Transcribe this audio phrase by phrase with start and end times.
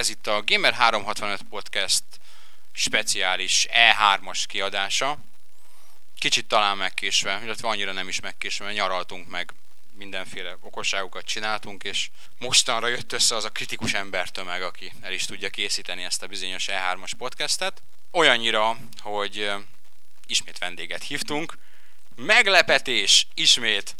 [0.00, 2.02] Ez itt a Gamer 365 Podcast
[2.72, 5.18] speciális E3-as kiadása.
[6.18, 9.52] Kicsit talán megkésve, illetve annyira nem is megkésve, mert nyaraltunk meg
[9.92, 15.50] mindenféle okosságokat csináltunk, és mostanra jött össze az a kritikus embertömeg, aki el is tudja
[15.50, 17.82] készíteni ezt a bizonyos E3-as podcastet.
[18.10, 19.50] Olyannyira, hogy
[20.26, 21.58] ismét vendéget hívtunk.
[22.16, 23.26] Meglepetés!
[23.34, 23.94] Ismét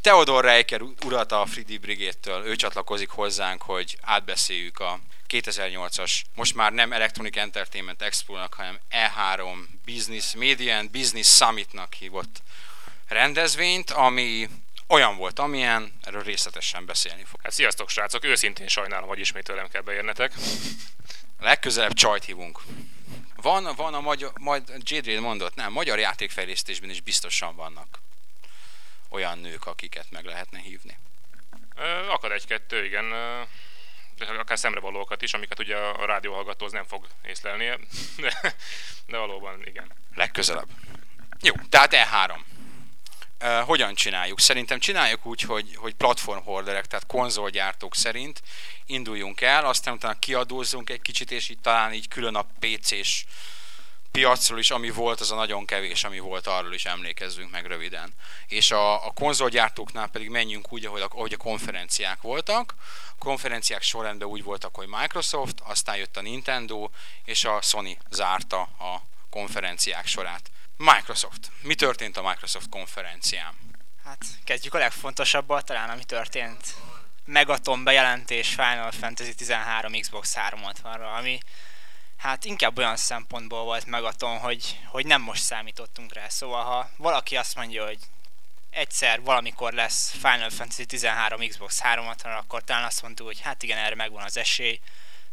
[0.00, 6.72] Theodor Reiker urat a Fridi Brigétől, ő csatlakozik hozzánk, hogy átbeszéljük a 2008-as, most már
[6.72, 12.42] nem Electronic Entertainment Expo-nak, hanem E3 Business Media and Business Summit-nak hívott
[13.08, 14.48] rendezvényt, ami
[14.86, 17.40] olyan volt, amilyen, erről részletesen beszélni fog.
[17.42, 20.32] Hát sziasztok srácok, őszintén sajnálom, hogy ismét tőlem kell beérnetek.
[21.40, 22.60] Legközelebb csajt hívunk.
[23.36, 27.98] Van, van a magyar, majd Jade mondott, nem, magyar játékfejlesztésben is biztosan vannak
[29.08, 30.98] olyan nők, akiket meg lehetne hívni.
[31.76, 33.04] Ö, akad egy-kettő, igen.
[34.38, 37.64] Akár szemrevalókat is, amiket ugye a rádióhallgatóz nem fog észlelni,
[38.16, 38.54] de,
[39.06, 39.90] de valóban igen.
[40.14, 40.68] Legközelebb.
[41.42, 42.36] Jó, tehát E3.
[43.40, 44.40] Uh, hogyan csináljuk?
[44.40, 48.42] Szerintem csináljuk úgy, hogy, hogy platformholderek, tehát konzolgyártók szerint
[48.86, 53.24] induljunk el, aztán utána kiadózzunk egy kicsit, és így talán így külön a PC-s
[54.18, 58.14] piacról is, ami volt, az a nagyon kevés, ami volt, arról is emlékezzünk meg röviden.
[58.46, 62.74] És a, a konzolgyártóknál pedig menjünk úgy, ahogy a, ahogy a konferenciák voltak.
[63.10, 66.88] A konferenciák sorrendben úgy voltak, hogy Microsoft, aztán jött a Nintendo,
[67.24, 70.50] és a Sony zárta a konferenciák sorát.
[70.76, 71.50] Microsoft.
[71.60, 73.54] Mi történt a Microsoft konferencián?
[74.04, 76.74] Hát kezdjük a legfontosabbal talán, ami történt.
[77.24, 81.40] Megaton bejelentés Final Fantasy 13 Xbox 360-ra, ami
[82.24, 86.28] hát inkább olyan szempontból volt megaton, hogy, hogy nem most számítottunk rá.
[86.28, 87.98] Szóval ha valaki azt mondja, hogy
[88.70, 93.78] egyszer valamikor lesz Final Fantasy 13 Xbox 360 akkor talán azt mondtuk, hogy hát igen,
[93.78, 94.80] erre megvan az esély,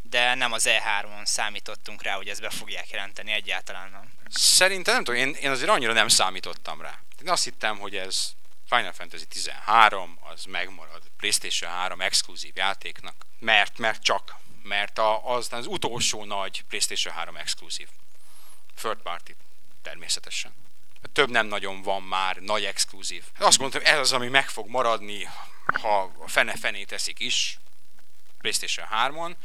[0.02, 4.12] de nem az E3-on számítottunk rá, hogy ezt be fogják jelenteni egyáltalán nem.
[4.30, 7.00] Szerintem nem tudom, én, én azért annyira nem számítottam rá.
[7.22, 8.32] Én azt hittem, hogy ez
[8.68, 15.48] Final Fantasy 13, az megmarad PlayStation 3 exkluzív játéknak, mert, mert csak mert a, az
[15.52, 17.88] az utolsó nagy PlayStation 3 exkluzív.
[18.76, 19.32] Third party
[19.82, 20.54] természetesen.
[21.14, 23.24] Több nem nagyon van már nagy exkluzív.
[23.40, 25.30] Azt mondtam, ez az, ami meg fog maradni,
[25.82, 27.60] ha a fene fené teszik is,
[28.38, 29.36] PlayStation 3-on,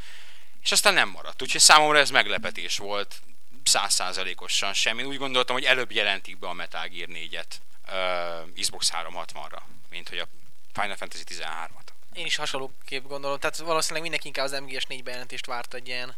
[0.61, 1.41] és aztán nem maradt.
[1.41, 3.21] Úgyhogy számomra ez meglepetés volt,
[3.63, 4.99] százszázalékosan sem.
[4.99, 7.51] Én úgy gondoltam, hogy előbb jelentik be a Metal Gear 4-et
[7.87, 10.27] uh, Xbox 360-ra, mint hogy a
[10.73, 15.45] Final Fantasy 13-at én is hasonlóképp gondolom, tehát valószínűleg mindenki inkább az MGS 4 bejelentést
[15.45, 16.15] várt egy ilyen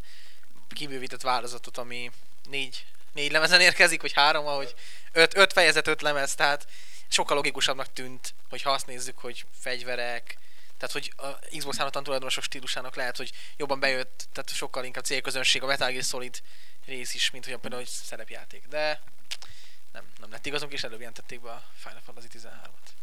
[0.69, 2.11] kibővített változatot, ami
[2.49, 4.75] négy, négy lemezen érkezik, vagy három, ahogy
[5.11, 6.67] öt, öt fejezet, öt lemez, tehát
[7.07, 10.37] sokkal logikusabbnak tűnt, hogy ha azt nézzük, hogy fegyverek,
[10.77, 15.63] tehát hogy a Xbox 360 tulajdonosok stílusának lehet, hogy jobban bejött, tehát sokkal inkább célközönség
[15.63, 16.41] a Metal Gear Solid
[16.85, 18.67] rész is, mint hogy például hogy szerepjáték.
[18.67, 19.01] De
[19.91, 22.98] nem, nem lett igazunk, és előbb jelentették be a Final Fantasy 13-at.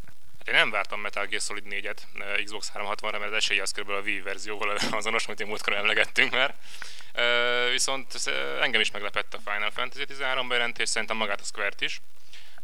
[0.47, 3.89] Én nem vártam Metal Gear Solid 4-et eh, Xbox 360-ra, mert az esélye az kb.
[3.89, 6.55] a Wii verzióval azonos, amit én múltkor emlegettünk már.
[7.15, 8.15] Uh, viszont
[8.61, 12.01] engem is meglepett a Final Fantasy 13 bejelentés, szerintem magát a Square-t is.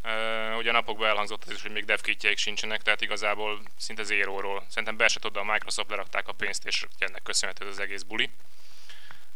[0.05, 4.67] Uh, ugye a napokban elhangzott az is, hogy még devkitjeik sincsenek, tehát igazából szinte zéróról.
[4.69, 8.31] Szerintem be tudta, a Microsoft lerakták a pénzt, és ennek köszönhető az egész buli.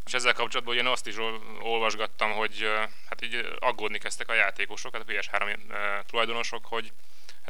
[0.05, 1.15] És ezzel kapcsolatban én azt is
[1.59, 2.71] olvasgattam, hogy
[3.09, 5.57] hát így aggódni kezdtek a játékosok, hát a PS3
[6.05, 6.91] tulajdonosok, hogy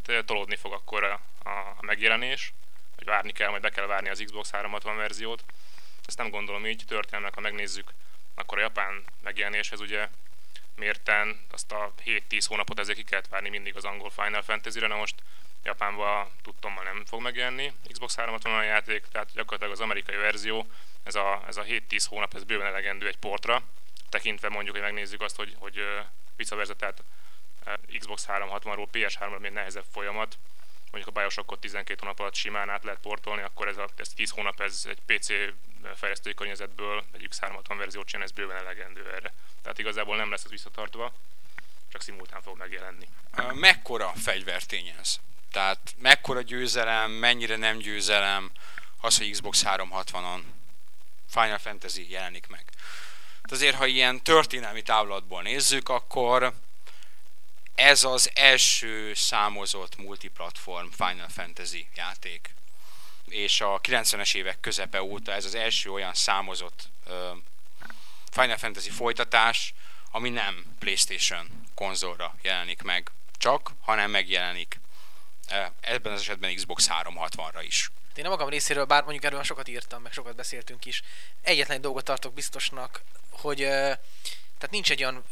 [0.05, 2.53] hát tolódni fog akkor a, a megjelenés,
[2.95, 5.43] hogy várni kell, majd be kell várni az Xbox 360 verziót.
[6.05, 7.93] Ezt nem gondolom így, történelmek, ha megnézzük,
[8.35, 10.07] akkor a japán megjelenéshez ugye
[10.75, 14.95] mérten azt a 7-10 hónapot ezért ki kellett várni mindig az angol Final Fantasy-re, na
[14.95, 15.15] most
[15.63, 20.65] Japánban tudtommal nem fog megjelenni Xbox 360 a játék, tehát gyakorlatilag az amerikai verzió,
[21.03, 23.63] ez a, ez a 7-10 hónap, ez bőven elegendő egy portra,
[24.09, 25.83] tekintve mondjuk, hogy megnézzük azt, hogy, hogy
[26.35, 27.03] vice tehát
[27.97, 30.37] Xbox 360-ról PS3-ra még nehezebb folyamat,
[30.91, 34.29] mondjuk a Bioshockot 12 hónap alatt simán át lehet portolni, akkor ez, a, ez 10
[34.29, 35.27] hónap ez egy PC
[35.95, 39.33] fejlesztői környezetből egy X360 verziót csinál, ez bőven elegendő erre.
[39.61, 41.13] Tehát igazából nem lesz ez visszatartva,
[41.91, 43.07] csak szimultán fog megjelenni.
[43.53, 45.19] Mekkora fegyvertény ez?
[45.51, 48.51] Tehát mekkora győzelem, mennyire nem győzelem
[49.01, 50.41] az, hogy Xbox 360-on
[51.27, 52.63] Final Fantasy jelenik meg.
[52.65, 56.53] Tehát azért, ha ilyen történelmi távlatból nézzük, akkor
[57.77, 62.53] ez az első számozott multiplatform Final Fantasy játék.
[63.25, 66.89] És a 90-es évek közepe óta ez az első olyan számozott
[68.31, 69.73] Final Fantasy folytatás,
[70.11, 74.79] ami nem PlayStation konzolra jelenik meg csak, hanem megjelenik
[75.79, 77.91] ebben az esetben Xbox 360-ra is.
[78.15, 81.03] Én a magam részéről, bár mondjuk erről sokat írtam, meg sokat beszéltünk is,
[81.41, 85.23] egyetlen dolgot tartok biztosnak, hogy tehát nincs egy olyan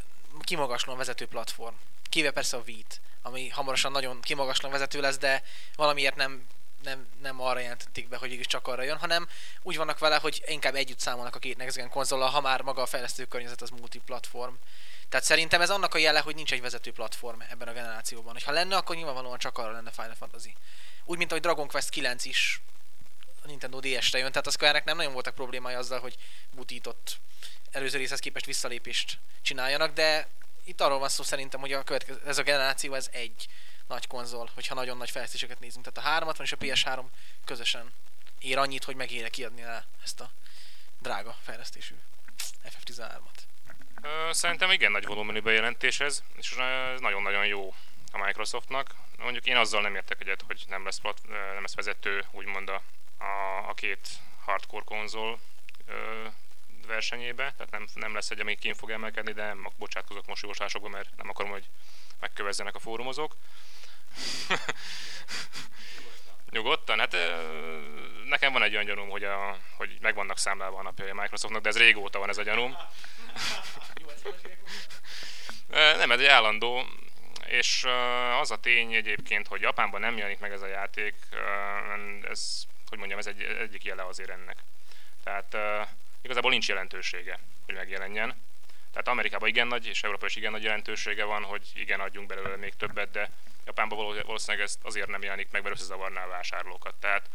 [0.43, 1.75] kimagaslóan vezető platform.
[2.15, 5.43] Kivéve persze a Vít, ami hamarosan nagyon kimagaslóan vezető lesz, de
[5.75, 6.47] valamiért nem
[6.83, 9.27] nem, nem arra jelentették be, hogy is csak arra jön, hanem
[9.61, 12.81] úgy vannak vele, hogy inkább együtt számolnak a két Next Gen konzollal, ha már maga
[12.81, 14.53] a fejlesztő környezet az multiplatform.
[15.09, 18.37] Tehát szerintem ez annak a jele, hogy nincs egy vezető platform ebben a generációban.
[18.45, 20.55] Ha lenne, akkor nyilvánvalóan csak arra lenne Final Fantasy.
[21.05, 22.61] Úgy, mint ahogy Dragon Quest 9 is
[23.43, 26.15] a Nintendo DS-re jön, tehát a square nem nagyon voltak problémái azzal, hogy
[26.51, 27.17] butított
[27.71, 30.27] előző részhez képest visszalépést csináljanak, de
[30.65, 33.47] itt arról van szó szerintem, hogy a következő, ez a generáció ez egy
[33.87, 35.85] nagy konzol, hogyha nagyon nagy fejlesztéseket nézünk.
[35.85, 37.03] Tehát a 360 és a PS3
[37.45, 37.93] közösen
[38.39, 40.31] ér annyit, hogy megére kiadni el ezt a
[40.99, 41.95] drága fejlesztésű
[42.63, 43.43] FF13-at.
[44.31, 47.73] Szerintem igen nagy volumenű bejelentés ez, és ez nagyon-nagyon jó
[48.11, 48.95] a Microsoftnak.
[49.17, 52.81] Mondjuk én azzal nem értek egyet, hogy nem lesz, plat, nem lesz vezető, úgymond a,
[53.17, 54.07] a, a két
[54.45, 55.39] hardcore konzol
[56.85, 60.89] versenyébe, tehát nem, nem lesz egy, ami kint fog emelkedni, de nem bocsátkozok most jóslásokba,
[60.89, 61.69] mert nem akarom, hogy
[62.19, 63.35] megkövezzenek a fórumozók.
[66.49, 67.15] Nyugodtan, hát
[68.25, 71.61] nekem van egy olyan gyanúm, hogy, a, hogy meg vannak számlálva a napjai a Microsoftnak,
[71.61, 72.77] de ez régóta van ez a gyanúm.
[75.97, 76.83] Nem, ez egy állandó,
[77.45, 77.85] és
[78.39, 81.15] az a tény egyébként, hogy Japánban nem jelenik meg ez a játék,
[82.21, 84.57] ez, hogy mondjam, ez egy, egyik jele azért ennek.
[85.23, 85.57] Tehát
[86.25, 88.43] igazából nincs jelentősége, hogy megjelenjen.
[88.91, 92.55] Tehát Amerikában igen nagy, és Európában is igen nagy jelentősége van, hogy igen, adjunk belőle
[92.55, 93.29] még többet, de
[93.65, 96.95] Japánban valószínűleg ez azért nem jelenik meg, mert összezavarná a vásárlókat.
[96.95, 97.29] Tehát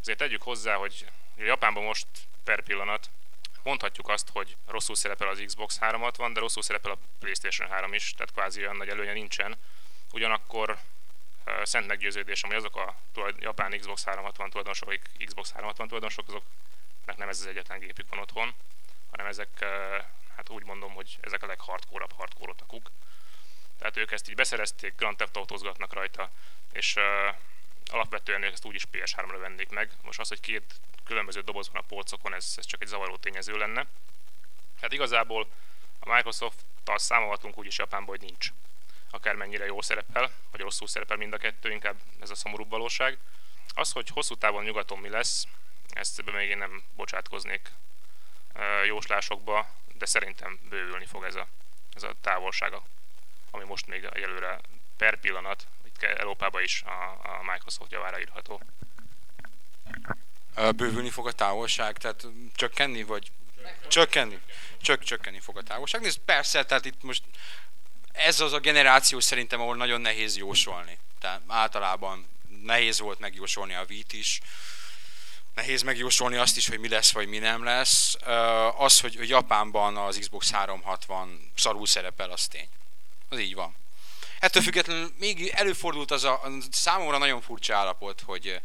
[0.00, 1.06] azért tegyük hozzá, hogy
[1.36, 2.06] Japánban most
[2.44, 3.10] per pillanat
[3.62, 8.12] mondhatjuk azt, hogy rosszul szerepel az Xbox 360, de rosszul szerepel a PlayStation 3 is,
[8.16, 9.56] tehát kvázi olyan nagy előnye nincsen.
[10.12, 10.78] Ugyanakkor
[11.62, 12.96] szent meggyőződésem, hogy azok a
[13.38, 16.42] japán Xbox 360 tulajdonosok, akik Xbox 360 tulajdonosok,
[17.02, 18.54] azoknak nem ez az egyetlen gépük van otthon,
[19.10, 19.68] hanem ezek, uh,
[20.36, 22.52] hát úgy mondom, hogy ezek a leghardcore hardcore.
[23.78, 26.30] Tehát ők ezt így beszerezték, Grand Theft Autózgatnak rajta,
[26.72, 27.02] és uh,
[27.90, 29.90] alapvetően ezt úgyis PS3-ra vennék meg.
[30.02, 33.56] Most az, hogy két különböző doboz van a polcokon, ez, ez csak egy zavaró tényező
[33.56, 33.86] lenne.
[34.80, 35.48] Hát igazából
[36.00, 38.48] a Microsoft-tal számolhatunk úgyis Japánban, hogy nincs.
[39.10, 43.18] Akármennyire jó szerepel, vagy rosszul szerepel mind a kettő, inkább ez a szomorúbb valóság.
[43.74, 45.46] Az, hogy hosszú távon nyugaton mi lesz,
[45.92, 47.70] ezt még én nem bocsátkoznék
[48.86, 51.46] jóslásokba, de szerintem bővülni fog ez a,
[51.94, 52.82] ez a távolsága,
[53.50, 54.60] ami most még egyelőre
[54.96, 58.62] per pillanat, itt Európában is a, a Microsoft javára írható
[60.76, 63.30] bővülni fog a távolság, tehát csökkenni, vagy
[63.88, 64.40] csökkenni?
[64.80, 66.00] Csök, csökkenni fog a távolság.
[66.00, 67.22] Nézd, persze, tehát itt most
[68.12, 70.98] ez az a generáció szerintem, ahol nagyon nehéz jósolni.
[71.18, 72.26] Tehát általában
[72.62, 74.40] nehéz volt megjósolni a vít is,
[75.54, 78.16] nehéz megjósolni azt is, hogy mi lesz, vagy mi nem lesz.
[78.76, 82.68] Az, hogy Japánban az Xbox 360 szarul szerepel, az tény.
[83.28, 83.74] Az így van.
[84.38, 88.60] Ettől függetlenül még előfordult az a, számomra nagyon furcsa állapot, hogy,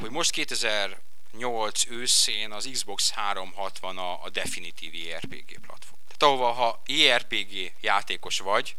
[0.00, 0.98] hogy most 2000
[1.36, 6.00] 8 őszén az Xbox 360 a, a definitív ERPG platform.
[6.06, 8.76] Tehát ahova, ha ERPG játékos vagy,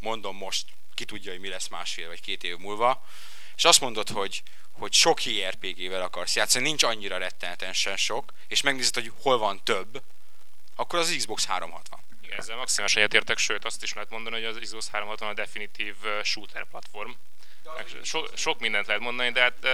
[0.00, 0.64] mondom most,
[0.94, 3.06] ki tudja, hogy mi lesz másfél vagy két év múlva,
[3.56, 4.42] és azt mondod, hogy,
[4.72, 10.02] hogy sok ERPG-vel akarsz játszani, nincs annyira rettenetesen sok, és megnézed, hogy hol van több,
[10.76, 12.00] akkor az Xbox 360.
[12.22, 15.94] Igen, ezzel maximálisan egyetértek, sőt azt is lehet mondani, hogy az Xbox 360 a definitív
[16.22, 17.10] shooter platform.
[18.02, 19.64] So, sok mindent lehet mondani, de hát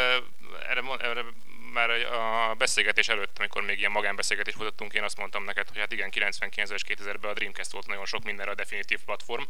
[0.69, 1.25] erre, erre
[1.73, 5.93] már a beszélgetés előtt, amikor még ilyen magánbeszélgetés folytattunk, én azt mondtam neked, hogy hát
[5.93, 9.43] igen, 99 és 2000-ben a Dreamcast volt nagyon sok mindenre a definitív platform.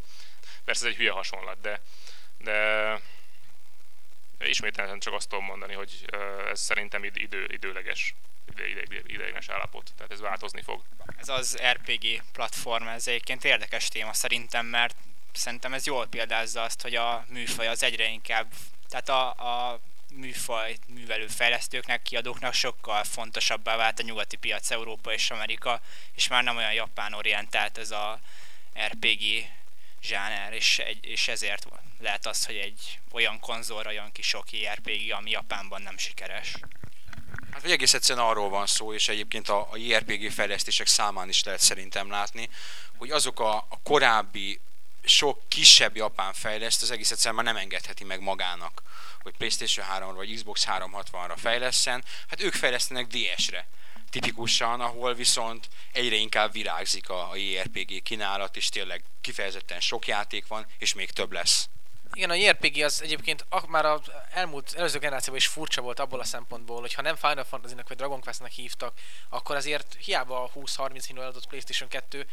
[0.64, 1.80] Persze ez egy hülye hasonlat, de,
[2.38, 3.00] de
[4.46, 6.04] ismételten csak azt tudom mondani, hogy
[6.50, 8.14] ez szerintem idő, időleges
[8.50, 10.82] ide, ide, ide, ideiglenes állapot, tehát ez változni fog.
[11.16, 14.96] Ez az RPG platform, ez egyébként érdekes téma szerintem, mert
[15.32, 18.46] szerintem ez jól példázza azt, hogy a műfaj az egyre inkább,
[18.88, 19.80] tehát a, a
[20.14, 25.80] műfaj művelő fejlesztőknek, kiadóknak sokkal fontosabbá vált a nyugati piac, Európa és Amerika,
[26.14, 28.20] és már nem olyan japán orientált ez a
[28.86, 29.22] RPG
[30.02, 31.64] zsáner, és, és ezért
[32.00, 36.54] lehet az, hogy egy olyan konzolra jön ki sok RPG, ami Japánban nem sikeres.
[37.52, 41.42] Hát vagy egész egyszerűen arról van szó, és egyébként a, a JRPG fejlesztések számán is
[41.44, 42.48] lehet szerintem látni,
[42.96, 44.60] hogy azok a, a korábbi
[45.04, 48.82] sok kisebb japán fejleszt az egész egyszerűen már nem engedheti meg magának,
[49.22, 53.66] hogy PlayStation 3-ra vagy Xbox 360-ra fejleszten, hát ők fejlesztenek DS-re
[54.10, 60.46] tipikusan, ahol viszont egyre inkább virágzik a, a JRPG kínálat, és tényleg kifejezetten sok játék
[60.46, 61.68] van, és még több lesz.
[62.12, 64.00] Igen, a JRPG az egyébként már az
[64.30, 67.96] elmúlt, előző generációban is furcsa volt abból a szempontból, hogy ha nem Final Fantasy-nek vagy
[67.96, 68.98] Dragon Quest-nek hívtak,
[69.28, 72.26] akkor azért hiába a 20-30 millió eladott PlayStation 2,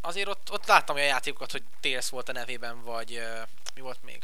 [0.00, 3.22] azért ott, ott láttam olyan játékokat, hogy Tales volt a nevében, vagy
[3.74, 4.22] mi volt még?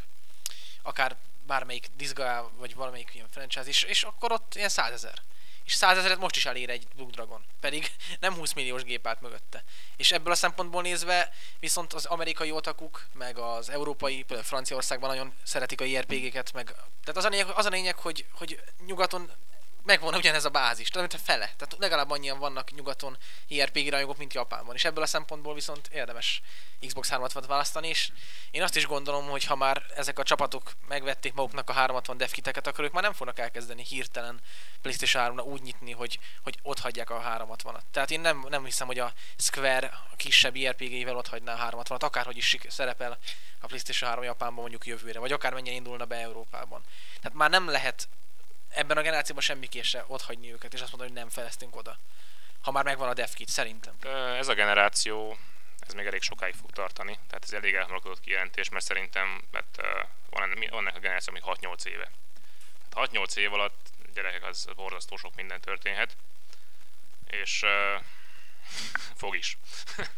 [0.82, 1.16] Akár
[1.46, 5.22] bármelyik Disgaea, vagy valamelyik ilyen franchise, és, és akkor ott ilyen százezer.
[5.70, 9.64] És százezeret most is elér egy Blue Dragon, pedig nem 20 milliós gép állt mögötte.
[9.96, 15.34] És ebből a szempontból nézve viszont az amerikai otakuk, meg az európai, például Franciaországban nagyon
[15.42, 16.64] szeretik a JRPG-ket, meg...
[17.04, 19.30] Tehát az a lényeg, az a lényeg hogy, hogy nyugaton
[19.82, 21.44] megvan ugyanez a bázis, tehát mint a fele.
[21.44, 23.16] Tehát legalább annyian vannak nyugaton
[23.48, 24.74] JRPG rajongók, mint Japánban.
[24.74, 26.42] És ebből a szempontból viszont érdemes
[26.86, 28.10] Xbox 360-at választani, és
[28.50, 32.66] én azt is gondolom, hogy ha már ezek a csapatok megvették maguknak a 360 devkiteket,
[32.66, 34.40] akkor ők már nem fognak elkezdeni hirtelen
[34.82, 37.80] PlayStation 3 úgy nyitni, hogy, hogy ott hagyják a 360-at.
[37.90, 42.00] Tehát én nem, nem hiszem, hogy a Square a kisebb JRPG-vel ott hagyná a 360-at,
[42.00, 43.18] akárhogy is szerepel
[43.60, 46.82] a PlayStation 3 Japánban mondjuk jövőre, vagy akármennyien indulna be Európában.
[47.20, 48.08] Tehát már nem lehet
[48.70, 51.98] ebben a generációban semmiképp se ott hagyni őket, és azt mondani, hogy nem fejlesztünk oda.
[52.60, 53.94] Ha már megvan a devkit, szerintem.
[54.38, 55.38] Ez a generáció,
[55.86, 59.80] ez még elég sokáig fog tartani, tehát ez elég elhaladott kijelentés, mert szerintem mert,
[60.30, 62.10] van, van ennek a generáció még 6-8 éve.
[62.94, 66.16] 6-8 év alatt gyerekek, az borzasztó sok minden történhet,
[67.26, 68.04] és uh,
[69.20, 69.58] fog is.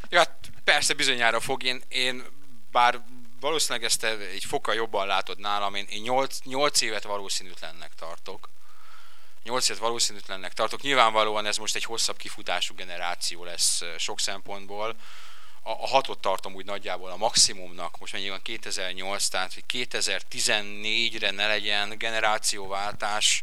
[0.09, 1.63] ja, hát persze bizonyára fog.
[1.63, 2.25] Én, én
[2.71, 3.01] bár
[3.43, 8.49] valószínűleg ezt egy fokkal jobban látod nálam, én, én 8, 8 évet valószínűtlennek tartok.
[9.43, 10.81] 8 évet valószínűtlennek tartok.
[10.81, 14.97] Nyilvánvalóan ez most egy hosszabb kifutású generáció lesz sok szempontból.
[15.63, 21.31] A, a hatot tartom úgy nagyjából a maximumnak, most mennyi van 2008, tehát hogy 2014-re
[21.31, 23.43] ne legyen generációváltás.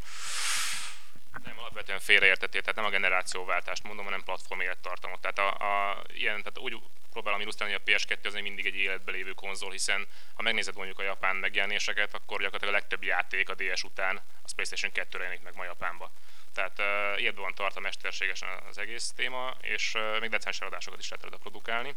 [1.44, 5.22] Nem, alapvetően félreértettél, tehát nem a generációváltást mondom, hanem platform élettartamot.
[5.22, 6.82] Tehát, a, a, ilyen, tehát úgy
[7.20, 10.76] próbálom illusztrálni, hogy a PS2 az még mindig egy életbe lévő konzol, hiszen ha megnézed
[10.76, 15.24] mondjuk a japán megjelenéseket, akkor gyakorlatilag a legtöbb játék a DS után az PlayStation 2-re
[15.24, 16.12] jelenik meg ma Japánba.
[16.54, 21.00] Tehát uh, ilyenben van tart a mesterségesen az egész téma, és uh, még decens eladásokat
[21.00, 21.96] is lehet produkálni.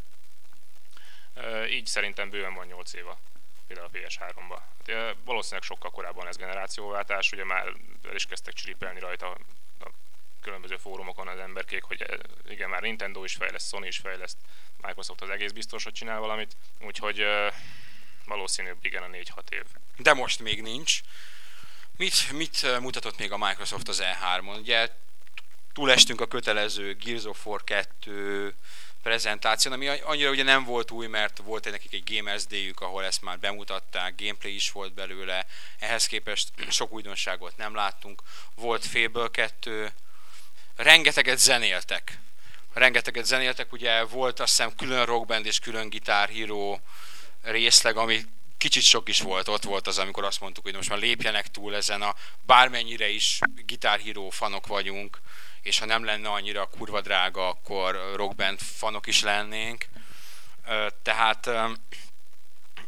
[1.37, 3.19] Uh, így szerintem bőven van 8 éva
[3.67, 4.59] például a PS3-ba.
[4.59, 7.67] Hát, uh, valószínűleg sokkal korábban lesz generációváltás, ugye már
[8.09, 9.39] el is kezdtek csiripelni rajta a
[10.43, 12.07] különböző fórumokon az emberkék, hogy
[12.49, 14.37] igen, már Nintendo is fejleszt, Sony is fejleszt,
[14.81, 17.55] Microsoft az egész biztos, hogy csinál valamit, úgyhogy uh,
[18.27, 19.65] valószínűbb igen a 4-6 év.
[19.97, 21.01] De most még nincs.
[21.97, 24.59] Mit, mit mutatott még a Microsoft az E3-on?
[24.59, 24.89] Ugye
[25.73, 28.55] túlestünk a kötelező Gears of War 2
[29.03, 33.05] prezentáción, ami annyira ugye nem volt új, mert volt egy nekik egy Gamers day ahol
[33.05, 35.47] ezt már bemutatták, gameplay is volt belőle,
[35.79, 38.23] ehhez képest sok újdonságot nem láttunk.
[38.55, 39.93] Volt Fable 2,
[40.77, 42.21] rengeteget zenéltek
[42.73, 46.81] rengeteget zenéltek, ugye volt azt hiszem külön rockband és külön gitárhíró
[47.43, 48.25] részleg, ami
[48.59, 51.75] kicsit sok is volt, ott volt az, amikor azt mondtuk, hogy most már lépjenek túl
[51.77, 52.15] ezen a
[52.47, 55.21] bármennyire is gitárhíró fanok vagyunk,
[55.63, 59.87] és ha nem lenne annyira kurva drága, akkor rockband fanok is lennénk.
[61.03, 61.51] Tehát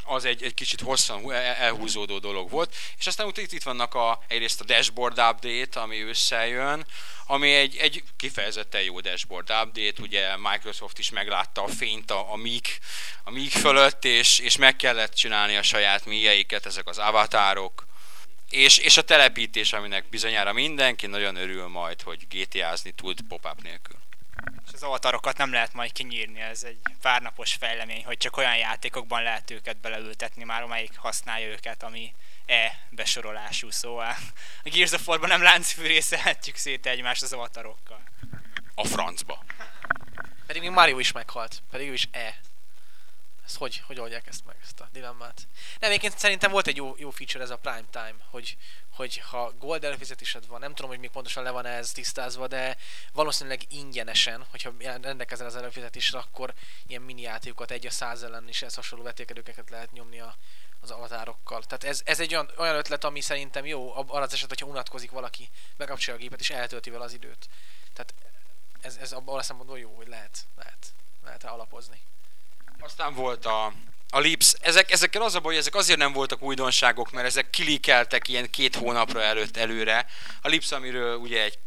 [0.04, 4.60] az egy, egy kicsit hosszan elhúzódó dolog volt, és aztán itt, itt vannak a, egyrészt
[4.60, 6.86] a dashboard update, ami összejön,
[7.26, 12.36] ami egy, egy kifejezetten jó dashboard update, ugye Microsoft is meglátta a fényt a, a
[12.36, 12.66] míg,
[13.24, 17.86] a míg fölött, és, és meg kellett csinálni a saját míjeiket, ezek az avatárok,
[18.50, 24.03] és, és a telepítés, aminek bizonyára mindenki nagyon örül majd, hogy GTA-zni tud pop-up nélkül.
[24.66, 29.22] És az avatarokat nem lehet majd kinyírni, ez egy párnapos fejlemény, hogy csak olyan játékokban
[29.22, 32.14] lehet őket beleültetni már, amelyik használja őket, ami
[32.46, 34.16] E besorolású, szóval
[34.64, 38.02] a Gears of War-ban nem láncfűrészelhetjük szét egymást az avatarokkal.
[38.74, 39.44] A francba.
[40.46, 42.38] Pedig még Mario is meghalt, pedig ő is E.
[43.44, 45.48] Ezt hogy, hogy oldják ezt meg, ezt a dilemmát?
[45.78, 48.56] Nem, egyébként szerintem volt egy jó, jó feature ez a Prime Time, hogy,
[48.94, 52.76] hogy ha gold előfizetésed van, nem tudom, hogy még pontosan le van ez tisztázva, de
[53.12, 56.54] valószínűleg ingyenesen, hogyha rendelkezel az előfizetésre, akkor
[56.86, 60.36] ilyen mini játékokat egy a száz ellen is ez hasonló vetélkedőket lehet nyomni a,
[60.80, 61.62] az avatárokkal.
[61.62, 65.10] Tehát ez, ez egy olyan, olyan ötlet, ami szerintem jó, arra az eset, hogyha unatkozik
[65.10, 67.48] valaki, megkapcsolja a gépet és eltölti vele az időt.
[67.92, 68.14] Tehát
[68.80, 70.92] ez, ez abban a szempontból jó, hogy lehet, lehet,
[71.24, 72.02] lehet alapozni.
[72.78, 73.72] Aztán volt a,
[74.14, 74.54] a Lips.
[74.60, 78.50] Ezek, ezekkel az a baj, hogy ezek azért nem voltak újdonságok, mert ezek kilikeltek ilyen
[78.50, 80.06] két hónapra előtt előre.
[80.42, 81.58] A Lips, amiről ugye egy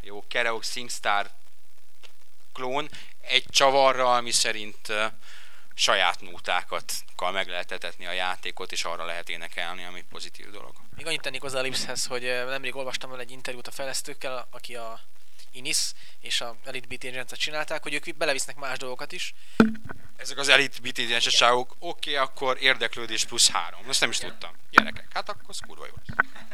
[0.00, 1.30] jó Kereok SingStar
[2.52, 2.90] klón,
[3.20, 4.92] egy csavarral, ami szerint
[5.74, 6.92] saját nótákat
[7.32, 10.72] meg lehet etetni a játékot, és arra lehet énekelni, ami pozitív dolog.
[10.96, 14.76] Még annyit tennék hozzá a Lipshez, hogy nemrég olvastam el egy interjút a fejlesztőkkel, aki
[14.76, 15.00] a
[15.52, 19.34] Inis és a Elite Beat agents csinálták, hogy ők belevisznek más dolgokat is.
[20.20, 23.80] Ezek az Elite Beat agents oké, okay, akkor érdeklődés plusz három.
[23.88, 24.52] Ezt nem is tudtam.
[24.70, 25.92] Gyerekek, hát akkor az kurva jó.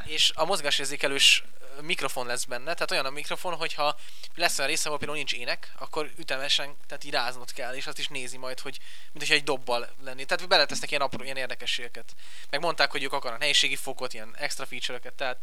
[0.05, 1.45] És a mozgásérzékelős
[1.81, 3.97] mikrofon lesz benne, tehát olyan a mikrofon, hogyha
[4.35, 7.99] lesz olyan része, ahol például nincs ének, akkor ütemesen, tehát így ráznod kell, és azt
[7.99, 8.79] is nézi majd, hogy
[9.13, 10.25] mint hogyha egy dobbal lenni.
[10.25, 12.15] Tehát beletesznek ilyen apró, ilyen érdekességeket.
[12.51, 15.39] Meg mondták, hogy ők akarnak nehézségi fokot, ilyen extra feature-öket, tehát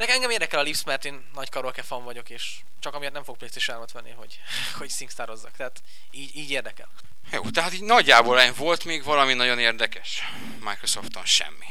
[0.00, 3.24] Nekem engem érdekel a Lips, mert én nagy karaoke fan vagyok, és csak amiatt nem
[3.24, 4.40] fog PlayStation 3 venni, hogy,
[4.78, 5.56] hogy singstarozzak.
[5.56, 6.88] Tehát így, így érdekel.
[7.32, 10.22] Jó, tehát így nagyjából volt még valami nagyon érdekes.
[10.60, 11.66] Microsofton semmi.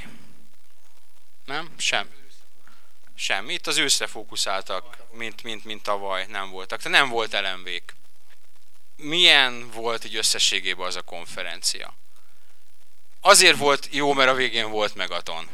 [1.46, 1.70] Nem?
[1.78, 2.10] Sem.
[3.16, 3.54] Semmi.
[3.54, 6.82] Itt az őszre fókuszáltak, mint, mint, mint tavaly nem voltak.
[6.82, 7.96] Tehát nem volt elemvék.
[8.96, 11.94] Milyen volt egy összességében az a konferencia?
[13.22, 15.48] Azért volt jó, mert a végén volt Megaton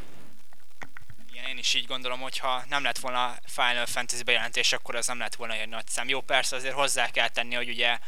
[1.48, 5.20] én is így gondolom, hogy ha nem lett volna Final Fantasy bejelentés, akkor az nem
[5.20, 6.10] lett volna egy nagy szám.
[6.10, 8.00] Jó, persze azért hozzá kell tenni, hogy ugye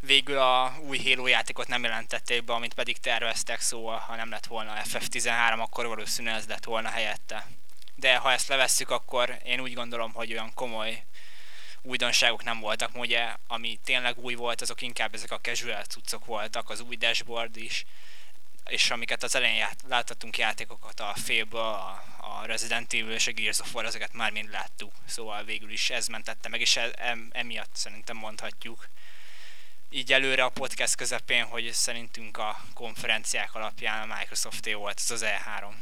[0.00, 4.46] végül a új Halo játékot nem jelentették be, amit pedig terveztek, szóval ha nem lett
[4.46, 7.46] volna FF13, akkor valószínűleg ez lett volna helyette.
[7.94, 11.04] De ha ezt levesszük, akkor én úgy gondolom, hogy olyan komoly
[11.82, 16.70] újdonságok nem voltak, ugye, ami tényleg új volt, azok inkább ezek a casual cuccok voltak,
[16.70, 17.84] az új dashboard is,
[18.68, 23.32] és amiket az elején ját, láthatunk játékokat, a Fable, a, a Resident Evil és a
[23.32, 27.16] Gears of War, ezeket már mind láttuk, szóval végül is ez mentette meg, és e,
[27.30, 28.88] emiatt szerintem mondhatjuk
[29.90, 35.24] így előre a podcast közepén, hogy szerintünk a konferenciák alapján a Microsoft volt ez az
[35.24, 35.72] E3.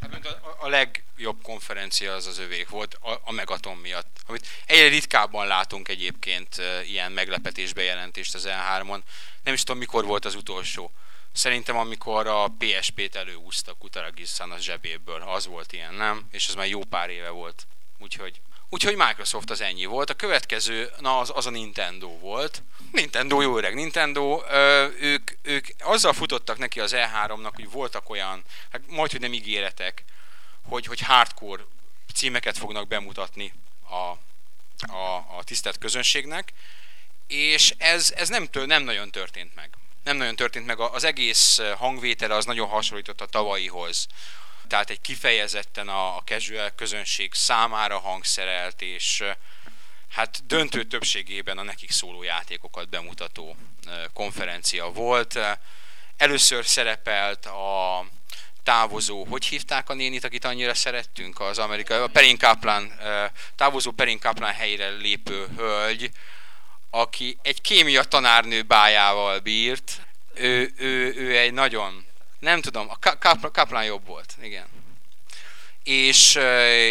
[0.00, 4.88] Hát a, a legjobb konferencia az az övék volt a, a Megaton miatt, amit egyre
[4.88, 9.00] ritkábban látunk egyébként ilyen meglepetés bejelentést az E3-on.
[9.42, 10.92] Nem is tudom mikor volt az utolsó
[11.38, 16.28] Szerintem amikor a PSP-t előúzta Kutaragisan a zsebéből, az volt ilyen, nem?
[16.30, 17.66] És ez már jó pár éve volt.
[17.98, 20.10] Úgyhogy, úgyhogy Microsoft az ennyi volt.
[20.10, 22.62] A következő, na az, az a Nintendo volt.
[22.92, 28.44] Nintendo, jó öreg Nintendo, ö, ők, ők azzal futottak neki az E3-nak, hogy voltak olyan,
[28.70, 30.04] hát majd, hogy nem ígéretek,
[30.62, 31.62] hogy, hogy hardcore
[32.14, 33.52] címeket fognak bemutatni
[33.88, 33.94] a,
[34.92, 36.52] a, a tisztelt közönségnek,
[37.26, 39.77] és ez, ez nem, tő, nem nagyon történt meg
[40.08, 40.80] nem nagyon történt meg.
[40.80, 44.06] Az egész hangvétele az nagyon hasonlított a tavalyihoz.
[44.68, 49.24] Tehát egy kifejezetten a, a casual közönség számára hangszerelt, és
[50.10, 53.56] hát döntő többségében a nekik szóló játékokat bemutató
[54.12, 55.38] konferencia volt.
[56.16, 58.04] Először szerepelt a
[58.62, 63.00] távozó, hogy hívták a nénit, akit annyira szerettünk, az amerikai, a Perin Kaplan,
[63.56, 66.10] távozó Perin Kaplan helyére lépő hölgy,
[66.90, 70.00] aki egy kémia tanárnő bájával bírt,
[70.34, 72.06] ő, ő, ő egy nagyon,
[72.38, 72.98] nem tudom, a
[73.52, 74.66] Kaplan jobb volt, igen.
[75.82, 76.34] És,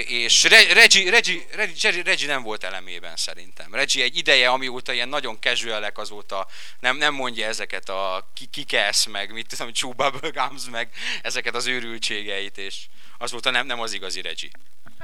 [0.07, 0.73] és Reggie,
[1.09, 3.73] Reggie, Reggie, Reggie nem volt elemében szerintem.
[3.73, 6.47] Reggie egy ideje, amióta ilyen nagyon casual azóta
[6.79, 10.89] nem, nem mondja ezeket a kikesz meg, mit tudom, bubblegums meg
[11.21, 12.75] ezeket az őrültségeit, és
[13.17, 14.51] azóta nem, nem az igazi Reggie.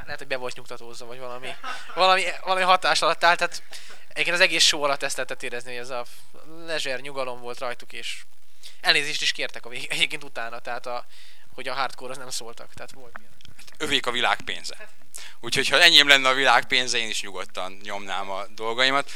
[0.03, 1.49] Lehet, hogy be volt nyugtatózva, vagy valami,
[1.95, 3.38] valami, valami hatás alatt állt.
[3.38, 3.63] Tehát
[4.13, 6.06] Egyébként az egész show alatt ezt lehetett érezni, hogy ez a
[6.65, 8.23] lezser nyugalom volt rajtuk, és
[8.82, 11.06] elnézést is kértek a vég, egyébként utána, tehát a,
[11.54, 13.32] hogy a hardcore az nem szóltak, tehát volt ilyen.
[13.58, 14.89] Hát övék a világ pénze.
[15.39, 19.12] Úgyhogy ha enyém lenne a világ pénze, én is nyugodtan nyomnám a dolgaimat.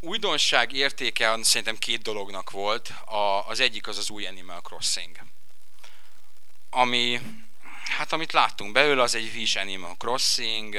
[0.00, 2.88] Újdonság értéke szerintem két dolognak volt.
[3.04, 5.16] A, az egyik az az új Animal Crossing.
[6.70, 7.20] Ami,
[7.96, 10.76] hát amit láttunk belőle, az egy friss Animal Crossing,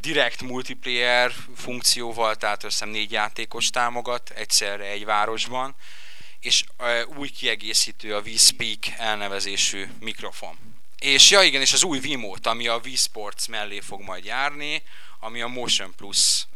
[0.00, 5.74] direkt multiplayer funkcióval, tehát összem négy játékos támogat egyszerre egy városban,
[6.40, 6.64] és
[7.16, 10.58] új kiegészítő a V-Speak elnevezésű mikrofon.
[10.98, 14.82] És ja igen, és az új Vimót, ami a V-Sports mellé fog majd járni,
[15.20, 16.46] ami a Motion Plus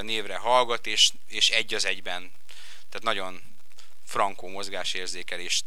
[0.00, 2.30] névre hallgat, és, és egy az egyben,
[2.88, 3.42] tehát nagyon
[4.04, 5.64] frankó mozgásérzékelést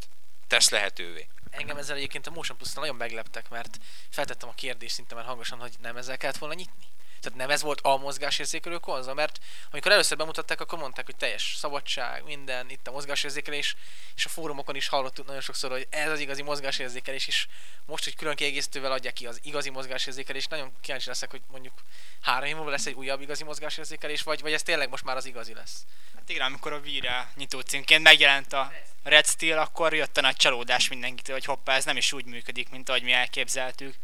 [0.48, 3.78] tesz lehetővé engem ezzel egyébként a Motion plus nagyon megleptek, mert
[4.10, 6.86] feltettem a kérdést szinte már hangosan, hogy nem ezzel kellett volna nyitni.
[7.24, 9.40] Tehát nem ez volt a mozgásérzékelő konzol, mert
[9.72, 13.76] amikor először bemutatták, akkor mondták, hogy teljes szabadság, minden, itt a mozgásérzékelés,
[14.16, 17.48] és a fórumokon is hallottuk nagyon sokszor, hogy ez az igazi mozgásérzékelés, és
[17.86, 21.74] most, hogy külön kiegészítővel adják ki az igazi mozgásérzékelés, nagyon kíváncsi leszek, hogy mondjuk
[22.22, 25.26] három év múlva lesz egy újabb igazi mozgásérzékelés, vagy, vagy ez tényleg most már az
[25.26, 25.86] igazi lesz.
[26.16, 28.72] Hát igen, amikor a Vire nyitó címként megjelent a
[29.04, 32.70] Red Steel, akkor jött a nagy csalódás mindenkitől, hogy hoppá, ez nem is úgy működik,
[32.70, 33.96] mint ahogy mi elképzeltük.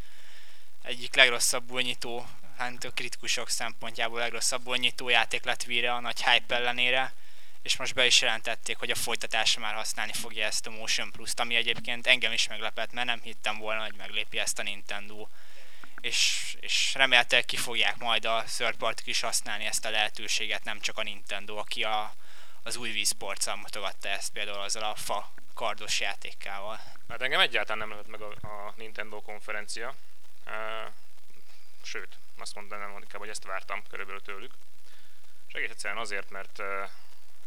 [0.84, 2.28] Egyik legrosszabbul nyitó,
[2.60, 7.14] hát a kritikusok szempontjából legrosszabbul nyitó játék lett Vire a nagy hype ellenére,
[7.62, 11.40] és most be is jelentették, hogy a folytatásra már használni fogja ezt a Motion Plus-t,
[11.40, 15.28] ami egyébként engem is meglepett, mert nem hittem volna, hogy meglépi ezt a Nintendo.
[16.02, 20.80] és, és remélhetőleg ki fogják majd a third party is használni ezt a lehetőséget, nem
[20.80, 22.14] csak a Nintendo, aki a,
[22.64, 26.80] az új Wii sports mutogatta ezt például azzal a fa kardos játékával.
[27.10, 29.96] Hát engem egyáltalán nem lett meg a, a Nintendo konferencia.
[30.46, 30.92] Uh,
[31.84, 34.54] sőt, azt mondanám inkább, hogy ezt vártam körülbelül tőlük.
[35.48, 36.62] És egész egyszerűen azért, mert,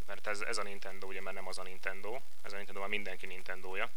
[0.07, 2.21] mert ez, ez a Nintendo, ugye, mert nem az a Nintendo.
[2.43, 3.91] Ez a Nintendo már mindenki Nintendója.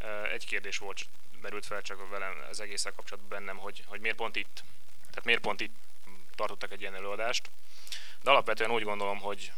[0.00, 1.06] Uh, egy kérdés volt,
[1.40, 4.64] merült fel csak velem az egészen kapcsolatban bennem, hogy, hogy miért pont itt.
[5.00, 5.74] Tehát miért pont itt
[6.34, 7.50] tartottak egy ilyen előadást.
[8.22, 9.52] De alapvetően úgy gondolom, hogy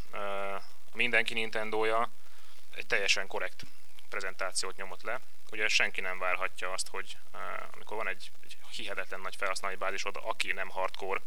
[0.92, 2.10] mindenki Nintendója
[2.74, 3.62] egy teljesen korrekt
[4.08, 5.20] prezentációt nyomott le.
[5.50, 7.16] Ugye senki nem várhatja azt, hogy
[7.72, 11.20] amikor van egy, egy hihetetlen nagy felhasználói bázisod, aki nem hardcore,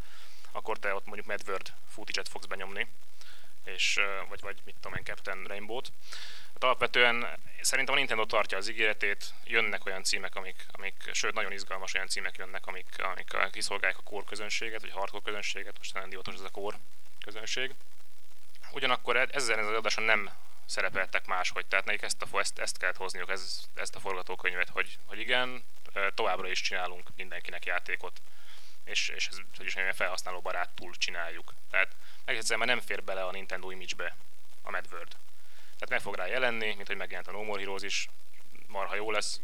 [0.51, 2.87] akkor te ott mondjuk Medword footage fogsz benyomni,
[3.63, 3.99] és,
[4.29, 5.91] vagy, vagy mit tudom én, Captain Rainbow-t.
[6.53, 7.27] Hát alapvetően
[7.61, 12.07] szerintem a Nintendo tartja az ígéretét, jönnek olyan címek, amik, amik sőt nagyon izgalmas olyan
[12.07, 16.41] címek jönnek, amik, amik kiszolgálják a core közönséget, vagy hardcore közönséget, most nem diótos ez
[16.41, 16.79] a core
[17.23, 17.73] közönség.
[18.71, 20.29] Ugyanakkor e- ezzel az adáson nem
[20.65, 24.97] szerepeltek máshogy, tehát nekik ezt, a, ezt, ezt kellett hozniuk, ez, ezt a forgatókönyvet, hogy,
[25.05, 25.63] hogy igen,
[26.13, 28.21] továbbra is csinálunk mindenkinek játékot,
[28.83, 31.53] és, és ez, hogy is mondjam, felhasználó barátul csináljuk.
[31.69, 34.15] Tehát egészen már nem fér bele a Nintendo image-be
[34.61, 35.09] a MedWord.
[35.63, 38.09] Tehát meg fog rá jelenni, mint hogy megjelent a No More Heroes is,
[38.67, 39.41] marha jó lesz.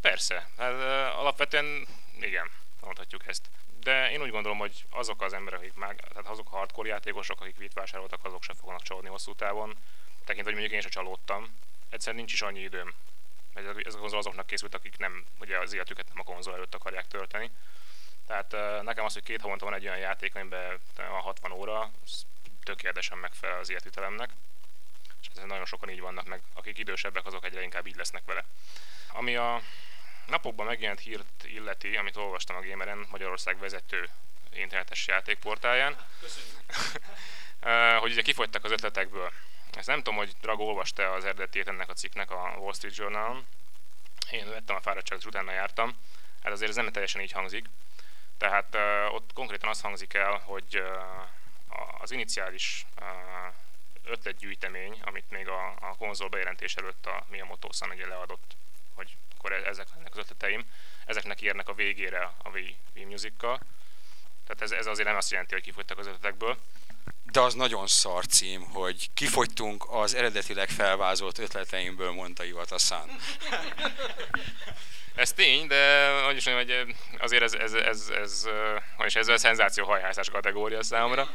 [0.00, 0.72] Persze, hát,
[1.14, 1.86] alapvetően
[2.20, 3.50] igen, mondhatjuk ezt.
[3.80, 7.40] De én úgy gondolom, hogy azok az emberek, akik már, tehát azok a hardcore játékosok,
[7.40, 9.76] akik itt vásároltak, azok sem fognak csalódni hosszú távon
[10.24, 11.56] tekintve, hogy mondjuk én sem csalódtam.
[11.88, 12.94] Egyszerűen nincs is annyi időm.
[13.54, 17.06] Ez a konzol azoknak készült, akik nem, ugye az életüket nem a konzol előtt akarják
[17.06, 17.50] tölteni.
[18.26, 21.90] Tehát nekem az, hogy két havonta van egy olyan játék, amiben a 60 óra,
[22.62, 24.30] tökéletesen megfelel az életütelemnek.
[25.20, 28.44] És ez nagyon sokan így vannak, meg akik idősebbek, azok egyre inkább így lesznek vele.
[29.12, 29.62] Ami a
[30.26, 34.08] napokban megjelent hírt illeti, amit olvastam a Gameren, Magyarország vezető
[34.52, 35.96] internetes játékportáján,
[38.00, 39.32] hogy ugye kifogytak az ötletekből.
[39.76, 43.46] Ezt nem tudom, hogy Drago olvasta az eredetét ennek a cikknek a Wall Street Journal-on.
[44.30, 45.96] Én vettem a fáradtságot, utána jártam.
[46.42, 47.66] Hát azért ez nem teljesen így hangzik.
[48.38, 53.06] Tehát uh, ott konkrétan az hangzik el, hogy uh, az iniciális uh,
[54.04, 58.56] ötletgyűjtemény, amit még a, a konzol bejelentés előtt a Miyamoto-san ugye leadott,
[58.94, 60.70] hogy akkor e-, ezek lennek az ötleteim,
[61.06, 63.60] ezeknek érnek a végére a Wii, Wii Music-kal.
[64.46, 66.58] Tehát ez, ez azért nem azt jelenti, hogy kifogytak az ötletekből
[67.34, 73.10] de az nagyon szar cím, hogy kifogytunk az eredetileg felvázolt ötleteimből, mondta Iwata San.
[75.14, 78.46] Ez tény, de hogy is mondjam, hogy azért ez, ez, ez, ez,
[78.98, 81.28] ez, ez a szenzáció hajhászás kategória számomra.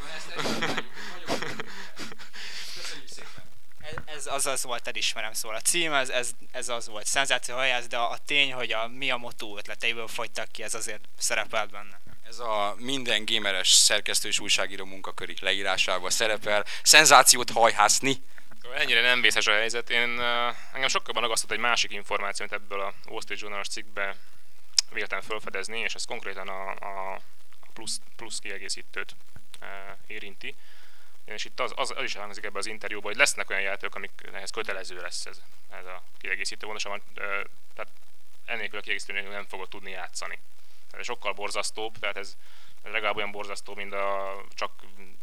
[4.05, 7.87] Ez, az az volt, elismerem szóval a cím, ez, ez, ez az volt, szenzáció hajász,
[7.87, 11.99] de a tény, hogy a mi a motó ötleteiből fogytak ki, ez azért szerepel benne.
[12.29, 16.65] Ez a minden gameres szerkesztő és újságíró munkakörik leírásával szerepel.
[16.83, 18.15] Szenzációt hajhászni.
[18.61, 19.89] Szóval ennyire nem vészes a helyzet.
[19.89, 20.19] Én,
[20.73, 24.15] engem sokkal agasztott egy másik információ, amit ebből a Wall Street Journal-os cikkbe
[24.91, 27.21] véltem felfedezni, és ez konkrétan a, a,
[27.73, 29.15] plusz, plusz kiegészítőt
[30.07, 30.55] érinti.
[31.25, 34.11] És itt az, az, az is hangzik ebbe az interjúban, hogy lesznek olyan játékok, amik
[34.33, 36.65] ehhez kötelező lesz ez, ez a kiegészítő.
[36.65, 37.23] Pontosabban, uh,
[37.75, 37.91] tehát
[38.45, 40.39] ennélkül a kiegészítő nem fogod tudni játszani
[41.01, 42.37] sokkal borzasztóbb, tehát ez,
[42.83, 44.71] ez legalább olyan borzasztó, mint a csak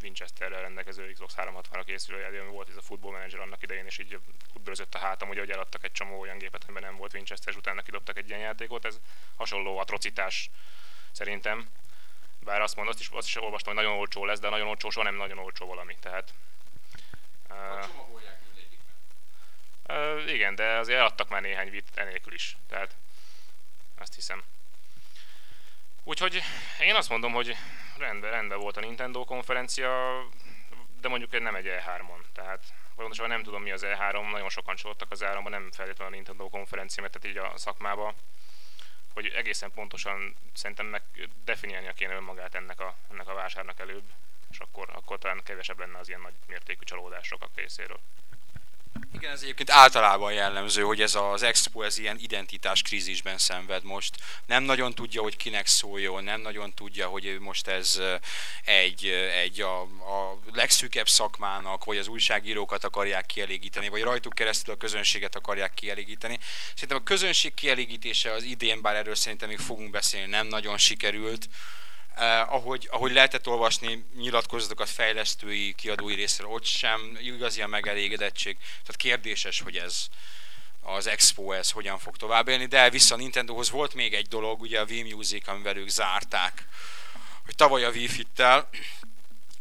[0.02, 4.18] Winchesterrel rendelkező Xbox 360-ra készülő ami volt ez a Football Manager annak idején, és így
[4.54, 7.58] útbőrözött a hátam, ugye, hogy eladtak egy csomó olyan gépet, amiben nem volt Winchester, és
[7.58, 8.84] utána kidobtak egy ilyen játékot.
[8.84, 9.00] Ez
[9.36, 10.50] hasonló atrocitás
[11.12, 11.68] szerintem.
[12.38, 14.90] Bár azt mondom, azt is, azt is olvastam, hogy nagyon olcsó lesz, de nagyon olcsó
[14.90, 15.96] soha nem nagyon olcsó valami.
[16.00, 16.34] Tehát,
[17.50, 17.88] uh,
[19.88, 22.56] uh, igen, de azért eladtak már néhány vit enélkül is.
[22.68, 22.96] Tehát
[23.98, 24.44] azt hiszem.
[26.08, 26.42] Úgyhogy
[26.80, 27.56] én azt mondom, hogy
[27.98, 30.22] rendben, rendben volt a Nintendo konferencia,
[31.00, 32.20] de mondjuk nem egy E3-on.
[32.32, 32.64] Tehát
[32.94, 36.48] pontosan nem tudom mi az E3, nagyon sokan csalódtak az E3-ban, nem feltétlenül a Nintendo
[36.48, 38.14] konferencia, mert tehát így a szakmába,
[39.14, 41.02] hogy egészen pontosan szerintem meg
[41.44, 44.04] definiálnia kéne önmagát ennek a, ennek a vásárnak előbb,
[44.50, 48.00] és akkor, akkor talán kevesebb lenne az ilyen nagy mértékű csalódások a részéről.
[49.14, 54.16] Igen, ez egyébként általában jellemző, hogy ez az expo ez ilyen identitás krízisben szenved most.
[54.46, 58.00] Nem nagyon tudja, hogy kinek szóljon, nem nagyon tudja, hogy most ez
[58.64, 59.06] egy,
[59.44, 65.36] egy a, a legszűkebb szakmának, vagy az újságírókat akarják kielégíteni, vagy rajtuk keresztül a közönséget
[65.36, 66.38] akarják kielégíteni.
[66.74, 71.48] Szerintem a közönség kielégítése az idén, bár erről szerintem még fogunk beszélni, nem nagyon sikerült
[72.16, 78.56] eh, ahogy, ahogy lehetett olvasni nyilatkozatokat fejlesztői, kiadói részéről, ott sem igazi a megelégedettség.
[78.56, 80.06] Tehát kérdéses, hogy ez
[80.86, 84.60] az Expo ez hogyan fog tovább élni, de vissza a Nintendohoz volt még egy dolog,
[84.60, 86.68] ugye a Wii Music, amivel ők zárták,
[87.44, 88.68] hogy tavaly a Wii Fit-tel,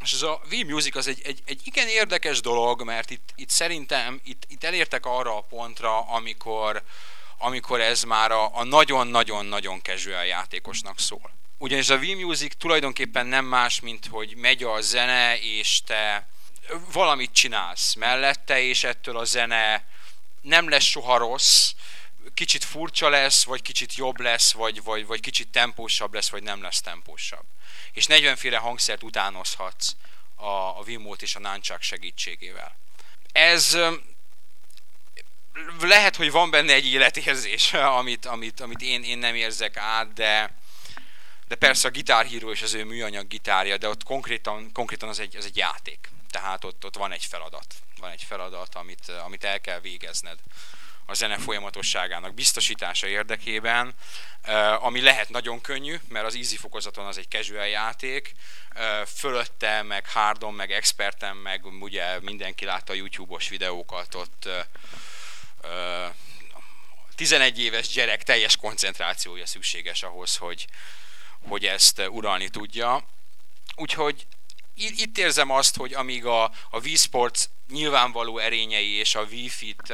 [0.04, 3.50] és ez a Wii Music az egy, egy, egy igen érdekes dolog, mert itt, itt
[3.50, 6.84] szerintem itt, itt elértek arra a pontra, amikor,
[7.38, 11.32] amikor ez már a nagyon-nagyon-nagyon casual játékosnak szól.
[11.58, 16.28] Ugyanis a Wii Music tulajdonképpen nem más, mint hogy megy a zene, és te
[16.91, 19.86] valamit csinálsz mellette, és ettől a zene
[20.41, 21.72] nem lesz soha rossz,
[22.34, 26.62] kicsit furcsa lesz, vagy kicsit jobb lesz, vagy, vagy, vagy kicsit tempósabb lesz, vagy nem
[26.62, 27.46] lesz tempósabb.
[27.91, 29.96] És 40 féle hangszert utánozhatsz
[30.36, 32.76] a, a Vimót és a Nunchuck segítségével.
[33.32, 33.78] Ez
[35.80, 40.58] lehet, hogy van benne egy életérzés, amit, amit, amit én, én nem érzek át, de,
[41.47, 45.36] de persze a gitárhíró és az ő műanyag gitárja, de ott konkrétan, konkrétan az, egy,
[45.36, 46.10] az egy játék.
[46.31, 47.75] Tehát ott, ott van egy feladat.
[47.99, 50.38] Van egy feladat, amit, amit el kell végezned
[51.05, 53.93] a zene folyamatosságának biztosítása érdekében,
[54.79, 58.36] ami lehet nagyon könnyű, mert az easy fokozaton az egy casual játék,
[59.15, 64.49] fölötte, meg hardon, meg experten, meg ugye mindenki látta a YouTube-os videókat, ott
[67.15, 70.65] 11 éves gyerek teljes koncentrációja szükséges ahhoz, hogy,
[71.47, 73.03] hogy ezt uralni tudja.
[73.75, 74.27] Úgyhogy
[74.75, 76.97] itt érzem azt, hogy amíg a, a Wii
[77.69, 79.93] nyilvánvaló erényei és a Wii Fit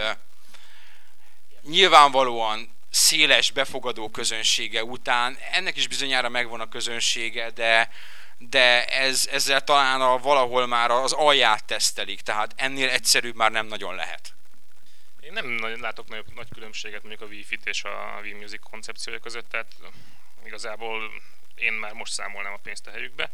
[1.62, 7.90] nyilvánvalóan széles befogadó közönsége után, ennek is bizonyára megvan a közönsége, de,
[8.38, 13.66] de ez, ezzel talán a, valahol már az alját tesztelik, tehát ennél egyszerűbb már nem
[13.66, 14.34] nagyon lehet.
[15.20, 19.20] Én nem látok nagy, nagy különbséget mondjuk a Wii Fit és a Wii Music koncepciója
[19.20, 19.76] között, tehát
[20.46, 21.12] igazából
[21.62, 23.32] én már most számolnám a pénzt a helyükbe,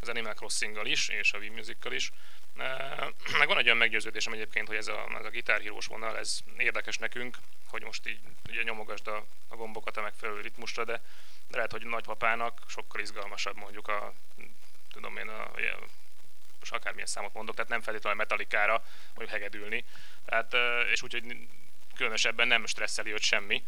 [0.00, 2.12] az Animal crossing is, és a Wii music is.
[3.38, 6.98] Meg van egy olyan meggyőződésem egyébként, hogy ez a, ez a gitárhírós vonal, ez érdekes
[6.98, 11.02] nekünk, hogy most így ugye nyomogasd a, a gombokat a megfelelő ritmusra, de,
[11.48, 14.12] de lehet, hogy nagypapának sokkal izgalmasabb mondjuk a,
[14.92, 15.88] tudom én, a, a
[16.58, 19.84] most akármilyen számot mondok, tehát nem feltétlenül metalikára mondjuk hegedülni,
[20.24, 20.56] tehát,
[20.92, 21.36] és úgyhogy
[21.94, 23.64] különösebben nem stresszeli őt semmi.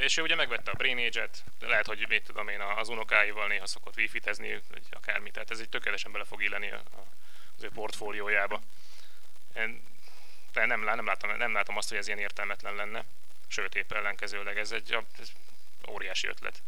[0.00, 3.66] És ő ugye megvette a Brain Age-et, lehet, hogy mit tudom én, az unokáival néha
[3.66, 6.70] szokott wifi-tezni, vagy akármi, tehát ez egy tökéletesen bele fog illeni
[7.56, 8.60] az ő portfóliójába.
[9.54, 9.82] Én
[10.52, 13.04] nem, nem, látom, nem látom azt, hogy ez ilyen értelmetlen lenne,
[13.48, 15.28] sőt épp ellenkezőleg ez egy ez
[15.88, 16.62] óriási ötlet.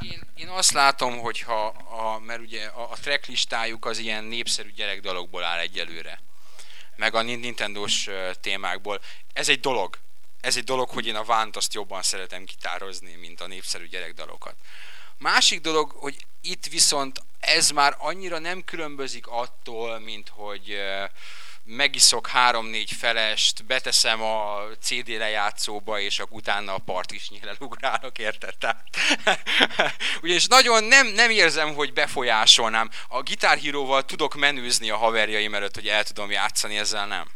[0.00, 3.28] Én, én azt látom, hogy ha, a, mert ugye a, a track
[3.80, 6.20] az ilyen népszerű gyerekdalokból áll egyelőre,
[6.96, 9.00] meg a Nintendo-s témákból.
[9.32, 9.98] Ez egy dolog,
[10.46, 14.54] ez egy dolog, hogy én a vánt azt jobban szeretem gitározni, mint a népszerű gyerekdalokat.
[15.18, 20.78] Másik dolog, hogy itt viszont ez már annyira nem különbözik attól, mint hogy
[21.64, 28.56] megiszok három-négy felest, beteszem a CD lejátszóba, és akkor utána a part is ugrálok, érted?
[28.56, 28.84] Tehát,
[30.22, 32.90] ugyanis nagyon nem, nem érzem, hogy befolyásolnám.
[33.08, 37.28] A gitárhíróval tudok menőzni a haverjaim előtt, hogy el tudom játszani, ezzel nem.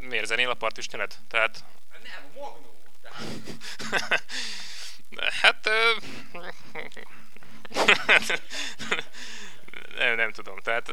[0.00, 1.18] Miért zenél a partisnyelet?
[1.28, 1.64] Tehát...
[2.02, 2.76] Nem, magnó.
[5.42, 5.68] hát...
[9.98, 10.90] nem, nem tudom, tehát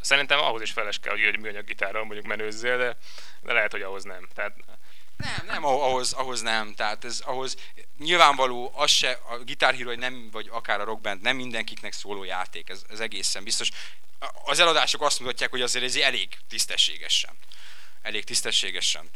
[0.00, 2.96] szerintem ahhoz is feles kell, hogy egy műanyag gitárral mondjuk menőzzél, de,
[3.40, 4.28] de lehet, hogy ahhoz nem.
[4.34, 4.56] Tehát,
[5.20, 6.74] nem, nem, ahhoz, ahhoz nem.
[6.74, 7.56] Tehát ez ahhoz
[7.98, 12.82] nyilvánvaló, az se, a gitárhíró, nem, vagy akár a rockband, nem mindenkiknek szóló játék, ez,
[12.88, 13.70] ez egészen biztos.
[14.44, 17.38] Az eladások azt mutatják, hogy azért ez elég tisztességesen
[18.02, 19.10] elég tisztességesen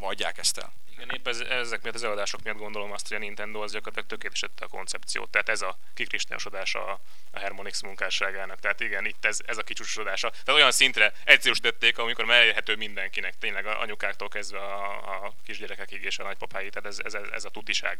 [0.00, 0.72] adják ezt el.
[0.92, 4.08] Igen, épp ez, ezek miatt az eladások miatt gondolom azt, hogy a Nintendo az gyakorlatilag
[4.08, 5.30] tökéletesítette a koncepciót.
[5.30, 8.60] Tehát ez a kikristályosodása a, a Harmonix munkásságának.
[8.60, 10.30] Tehát igen, itt ez, ez a kicsúcsosodása.
[10.30, 16.04] Tehát olyan szintre egyszerűsítették, amikor már elérhető mindenkinek, tényleg a anyukáktól kezdve a, a kisgyerekekig
[16.04, 16.70] és a nagypapáig.
[16.70, 17.98] Tehát ez, ez, ez a tutiság.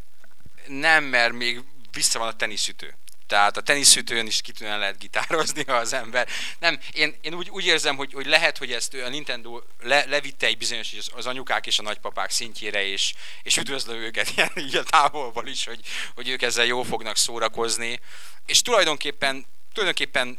[0.67, 1.61] Nem, mert még
[1.93, 2.95] vissza van a teniszütő.
[3.27, 6.29] Tehát a teniszütőn is kitűnően lehet gitározni az ember.
[6.59, 10.47] Nem, én, én úgy, úgy érzem, hogy, hogy lehet, hogy ezt a Nintendo le, levitte
[10.47, 14.83] egy bizonyos az anyukák és a nagypapák szintjére, és, és üdvözlő őket ilyen, így a
[14.83, 15.81] távolból is, hogy,
[16.15, 18.01] hogy ők ezzel jó fognak szórakozni.
[18.47, 20.39] És tulajdonképpen, tulajdonképpen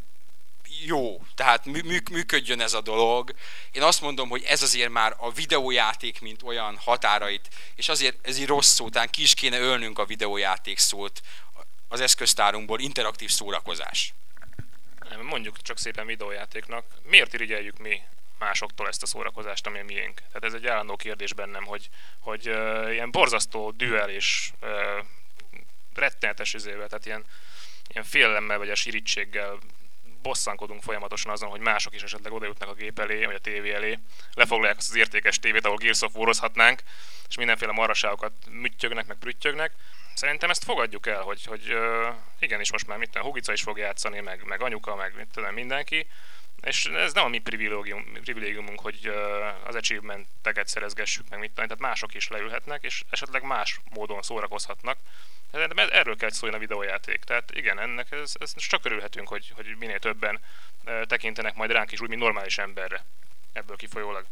[0.86, 3.34] jó, tehát mű, működjön ez a dolog.
[3.72, 8.38] Én azt mondom, hogy ez azért már a videójáték, mint olyan határait, és azért ez
[8.38, 11.22] így rossz szó, tehát ki is kéne ölnünk a videójáték szót
[11.94, 14.14] az eszköztárunkból interaktív szórakozás.
[15.22, 16.86] Mondjuk csak szépen videójátéknak.
[17.04, 18.02] Miért irigyeljük mi
[18.40, 20.16] másoktól ezt a szórakozást, ami a miénk?
[20.16, 24.70] Tehát ez egy állandó kérdés bennem, hogy, hogy uh, ilyen borzasztó düel és uh,
[25.94, 27.26] rettenetes üzével, tehát ilyen,
[27.88, 29.60] ilyen félelemmel vagy a sirítséggel
[30.24, 34.00] bosszankodunk folyamatosan azon, hogy mások is esetleg oda a gép elé, vagy a tévé elé,
[34.34, 36.82] lefoglalják azt az értékes tévét, ahol Gears of War-ozhatnánk,
[37.28, 39.72] és mindenféle marraságokat müttyögnek, meg prüttyögnek.
[40.14, 43.78] Szerintem ezt fogadjuk el, hogy, hogy uh, igenis most már mit tudom, Hugica is fog
[43.78, 46.08] játszani, meg, meg anyuka, meg mit tudom, mindenki,
[46.64, 49.12] és ez nem a mi privilégium, privilégiumunk, hogy
[49.66, 54.98] az achievement-eket szerezgessük, meg mit tehát mások is leülhetnek, és esetleg más módon szórakozhatnak.
[55.52, 57.24] De erről kell szólni a videójáték.
[57.24, 60.40] Tehát igen, ennek ez, ez csak örülhetünk, hogy, hogy minél többen
[61.06, 63.06] tekintenek majd ránk is úgy, mint normális emberre
[63.54, 64.26] ebből kifolyólag.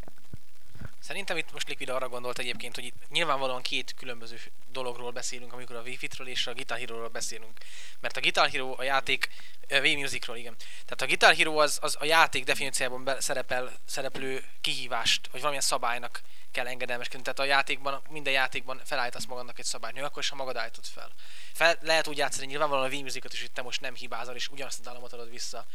[0.99, 4.39] Szerintem itt most Liquid arra gondolt egyébként, hogy itt nyilvánvalóan két különböző
[4.71, 7.57] dologról beszélünk, amikor a Wii-Fit-ről és a Guitar Hero-ról beszélünk.
[7.99, 9.29] Mert a Guitar Hero a játék,
[9.69, 10.55] uh, Wii Musicról, igen.
[10.57, 15.65] Tehát a Guitar Hero az, az a játék definíciában be, szerepel, szereplő kihívást, vagy valamilyen
[15.65, 17.23] szabálynak kell engedelmeskedni.
[17.23, 21.11] Tehát a játékban, minden játékban felállítasz magadnak egy szabályt, akkor is, ha magad állítod fel.
[21.53, 21.77] fel.
[21.81, 24.79] Lehet úgy játszani nyilvánvalóan a Wii Musicot is, hogy te most nem hibázol, és ugyanazt
[24.79, 25.65] a dallamot adod vissza.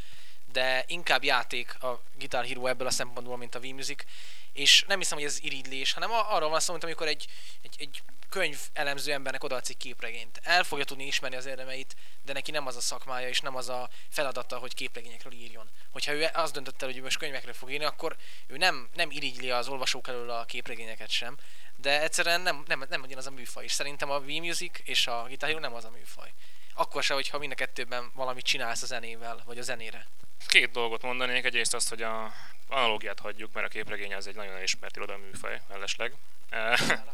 [0.56, 4.04] De inkább játék a Guitar Hero ebből a szempontból, mint a Wii Music
[4.52, 7.26] és nem hiszem, hogy ez irigylés, hanem arról van szó, mint amikor egy,
[7.62, 10.40] egy, egy könyv elemző embernek odaadsz egy képregényt.
[10.42, 13.68] El fogja tudni ismerni az érdemeit, de neki nem az a szakmája és nem az
[13.68, 15.70] a feladata, hogy képregényekről írjon.
[15.92, 18.16] Hogyha ő azt döntött el, hogy most könyvekről fog írni, akkor
[18.46, 21.36] ő nem, nem irigyli az olvasók elől a képregényeket sem,
[21.76, 23.64] de egyszerűen nem, nem, nem az a műfaj.
[23.64, 26.32] És szerintem a V-Music és a Guitar Hero nem az a műfaj.
[26.78, 30.06] Akkor se, hogyha mind a kettőben valamit csinálsz a zenével, vagy a zenére.
[30.46, 31.44] Két dolgot mondanék.
[31.44, 32.32] Egyrészt azt, hogy a
[32.68, 36.14] analógiát hagyjuk, mert a képregény az egy nagyon ismert irodalműfaj, mellesleg.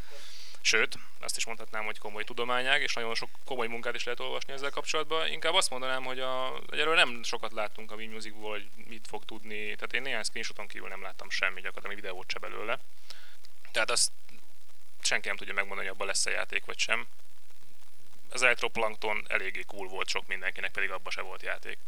[0.61, 4.53] Sőt, azt is mondhatnám, hogy komoly tudományág, és nagyon sok komoly munkát is lehet olvasni
[4.53, 5.27] ezzel kapcsolatban.
[5.27, 9.75] Inkább azt mondanám, hogy a, erről nem sokat láttunk a Musicból, hogy mit fog tudni.
[9.75, 12.79] Tehát én néhány screenshoton kívül nem láttam semmi, gyakorlatilag videót se belőle.
[13.73, 14.11] Tehát azt
[15.03, 17.07] senki nem tudja megmondani, hogy abban lesz a játék vagy sem.
[18.33, 21.79] Az Electroplankton eléggé cool volt sok mindenkinek, pedig abban se volt játék.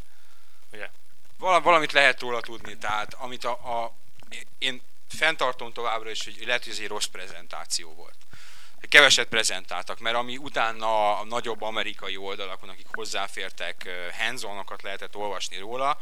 [0.72, 0.88] Ugye?
[1.38, 3.94] valamit lehet róla tudni, tehát amit a, a
[4.58, 8.16] én fenntartom továbbra is, hogy lehet, hogy ez egy rossz prezentáció volt.
[8.88, 14.42] Keveset prezentáltak, mert ami utána a nagyobb amerikai oldalakon, akik hozzáfértek, hands
[14.82, 15.98] lehetett olvasni róla,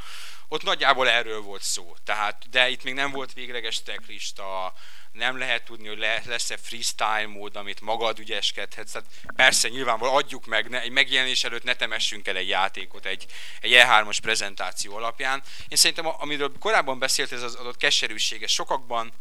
[0.48, 1.96] ott nagyjából erről volt szó.
[2.04, 4.72] Tehát, de itt még nem volt végleges teklista,
[5.12, 8.92] nem lehet tudni, hogy lesz-e freestyle mód, amit magad ügyeskedhetsz.
[8.92, 13.26] Tehát persze, nyilvánvalóan adjuk meg, ne, egy megjelenés előtt ne temessünk el egy játékot egy,
[13.60, 15.42] egy E3-os prezentáció alapján.
[15.68, 19.12] Én szerintem, amiről korábban beszélt, ez az adott keserűsége sokakban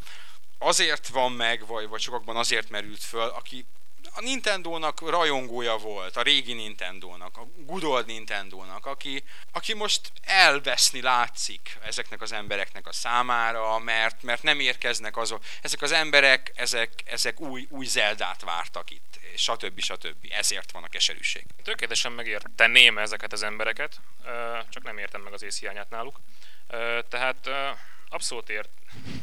[0.58, 3.66] azért van meg, vagy, vagy sokakban azért merült föl, aki
[4.14, 11.02] a Nintendo-nak rajongója volt, a régi Nintendo-nak, a good old Nintendo-nak, aki, aki most elveszni
[11.02, 15.44] látszik ezeknek az embereknek a számára, mert, mert nem érkeznek azok.
[15.62, 19.80] Ezek az emberek, ezek, ezek új, új Zeldát vártak itt, stb.
[19.80, 20.28] stb.
[20.30, 21.46] Ezért van a keserűség.
[21.64, 24.02] Tökéletesen megérteném ezeket az embereket,
[24.70, 26.20] csak nem értem meg az észhiányát náluk.
[27.10, 27.50] Tehát
[28.12, 28.70] abszolút ért.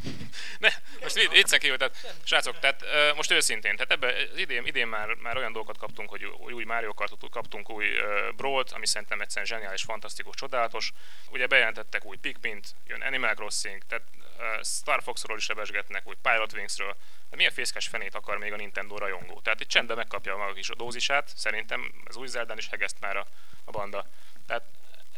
[0.58, 0.68] ne,
[1.00, 2.84] most viccen kívül, tehát srácok, tehát
[3.16, 7.30] most őszintén, tehát ebbe idén, idén már, már olyan dolgokat kaptunk, hogy új Mario Kartot
[7.30, 10.92] kaptunk, új uh, Brawl-t, ami szerintem egyszerűen zseniális, fantasztikus, csodálatos.
[11.30, 14.04] Ugye bejelentettek új Pikmint, jön Animal Crossing, tehát
[14.38, 16.96] uh, Star Foxról is sebesgetnek, új Pilot Wingsről.
[17.30, 19.40] De milyen fészkes fenét akar még a Nintendo rajongó?
[19.40, 23.26] Tehát itt csendben megkapja maga kis dózisát, szerintem az új Zeldán is hegeszt már a,
[23.64, 24.06] a banda.
[24.46, 24.64] Tehát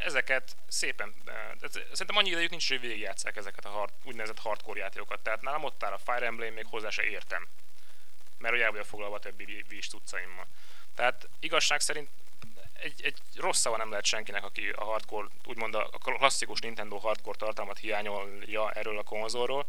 [0.05, 1.15] ezeket szépen,
[1.71, 5.21] szerintem annyi idejük nincs, hogy végigjátszák ezeket a hard, úgynevezett hardcore játékokat.
[5.21, 7.49] Tehát nálam ott áll a Fire Emblem, még hozzá se értem.
[8.39, 10.47] Mert hogy el vagyok foglalva a többi Wii tudcaimmal.
[10.95, 12.09] Tehát igazság szerint
[12.73, 17.39] egy, egy rossz szava nem lehet senkinek, aki a hardcore, úgymond a klasszikus Nintendo hardcore
[17.39, 19.67] tartalmat hiányolja erről a konzolról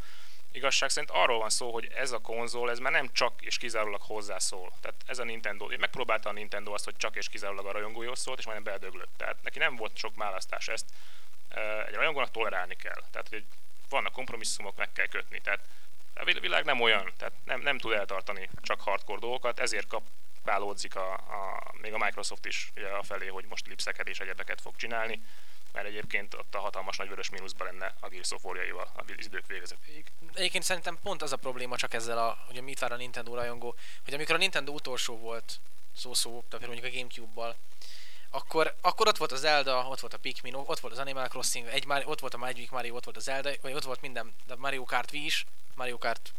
[0.52, 4.02] igazság szerint arról van szó, hogy ez a konzol, ez már nem csak és kizárólag
[4.02, 4.74] hozzászól.
[4.82, 8.40] Tehát ez a Nintendo, megpróbálta a Nintendo azt, hogy csak és kizárólag a rajongóhoz szólt,
[8.40, 9.12] és majdnem beledöglött.
[9.18, 10.86] Tehát neki nem volt sok választás ezt.
[11.88, 13.04] Egy rajongónak tolerálni kell.
[13.12, 13.44] Tehát, hogy
[13.90, 15.42] vannak kompromisszumok, meg kell kötni.
[15.42, 15.60] Tehát
[16.14, 20.04] a világ nem olyan, tehát nem, nem tud eltartani csak hardcore dolgokat, ezért kap
[20.96, 24.76] a, a, még a Microsoft is ugye, a felé, hogy most lipszeket és egyebeket fog
[24.76, 25.22] csinálni
[25.74, 30.06] mert egyébként ott a hatalmas nagy vörös mínuszban lenne a Gears of War-jaival idők végezetéig.
[30.34, 33.76] Egyébként szerintem pont az a probléma csak ezzel, a, hogy mit vár a Nintendo rajongó,
[34.04, 35.60] hogy amikor a Nintendo utolsó volt
[35.96, 37.56] szó-szó, tehát mondjuk a Gamecube-bal,
[38.30, 41.68] akkor, akkor ott volt az Zelda, ott volt a Pikmin, ott volt az Animal Crossing,
[41.68, 44.56] egy, ott volt a Magic Mario, ott volt a Zelda, vagy ott volt minden, de
[44.56, 45.46] Mario Kart Wii is,
[45.76, 46.34] Mario Kart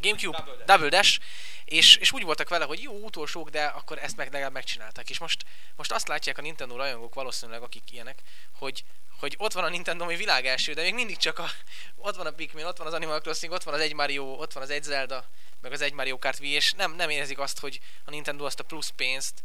[0.00, 1.20] Gamecube, Double Dash, Double Dash
[1.66, 5.10] és, és úgy voltak vele, hogy jó, utolsók, de akkor ezt meg legalább megcsinálták.
[5.10, 5.44] És most,
[5.76, 8.18] most azt látják a Nintendo rajongók valószínűleg, akik ilyenek,
[8.52, 8.84] hogy,
[9.18, 11.50] hogy ott van a Nintendo, ami világ első, de még mindig csak a,
[11.96, 14.52] ott van a Pikmin, ott van az Animal Crossing, ott van az egy Mario, ott
[14.52, 15.24] van az egy Zelda,
[15.60, 18.60] meg az egy Mario Kart Wii, és nem, nem érzik azt, hogy a Nintendo azt
[18.60, 19.42] a plusz pénzt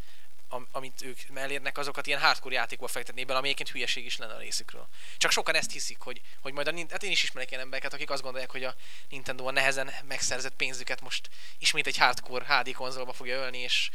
[0.52, 4.34] am, amit ők elérnek, azokat ilyen hardcore játékba fektetni bele, ami egyébként hülyeség is lenne
[4.34, 4.88] a részükről.
[5.18, 8.10] Csak sokan ezt hiszik, hogy, hogy majd a hát én is ismerek ilyen embereket, akik
[8.10, 8.76] azt gondolják, hogy a
[9.10, 13.90] Nintendo a nehezen megszerzett pénzüket most ismét egy hardcore HD konzolba fogja ölni, és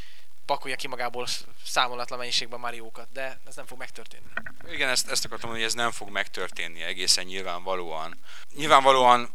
[0.46, 1.26] pakolja ki magából
[1.64, 4.26] számolatlan mennyiségben Mariókat, de ez nem fog megtörténni.
[4.70, 8.18] Igen, ezt, ezt akartam hogy ez nem fog megtörténni egészen nyilvánvalóan.
[8.54, 9.34] Nyilvánvalóan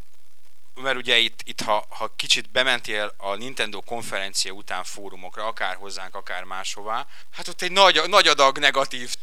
[0.75, 6.15] mert ugye itt, itt ha, ha kicsit bementél a Nintendo konferencia után fórumokra, akár hozzánk,
[6.15, 9.15] akár máshová, hát ott egy nagy, nagy adag negatív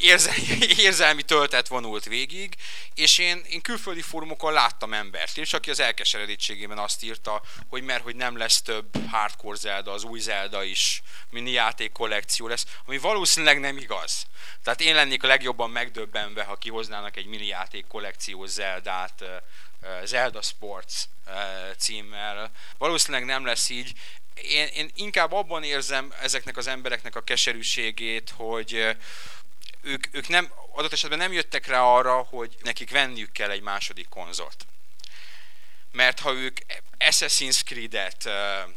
[0.00, 2.54] érzelmi, érzelmi töltet vonult végig,
[2.94, 8.02] és én, én külföldi fórumokon láttam embert, és aki az elkeseredítségében azt írta, hogy mert
[8.02, 12.98] hogy nem lesz több hardcore Zelda, az új Zelda is mini játék kollekció lesz, ami
[12.98, 14.26] valószínűleg nem igaz.
[14.62, 19.24] Tehát én lennék a legjobban megdöbbenve, ha kihoznának egy mini játék kollekció Zeldát,
[20.04, 20.94] Zelda Sports
[21.76, 22.50] címmel.
[22.78, 23.92] Valószínűleg nem lesz így.
[24.34, 28.96] Én, én inkább abban érzem ezeknek az embereknek a keserűségét, hogy
[29.82, 34.08] ők, ők nem, adott esetben nem jöttek rá arra, hogy nekik venniük kell egy második
[34.08, 34.66] konzolt.
[35.92, 36.58] Mert ha ők
[36.98, 38.28] Assassin's Creed-et,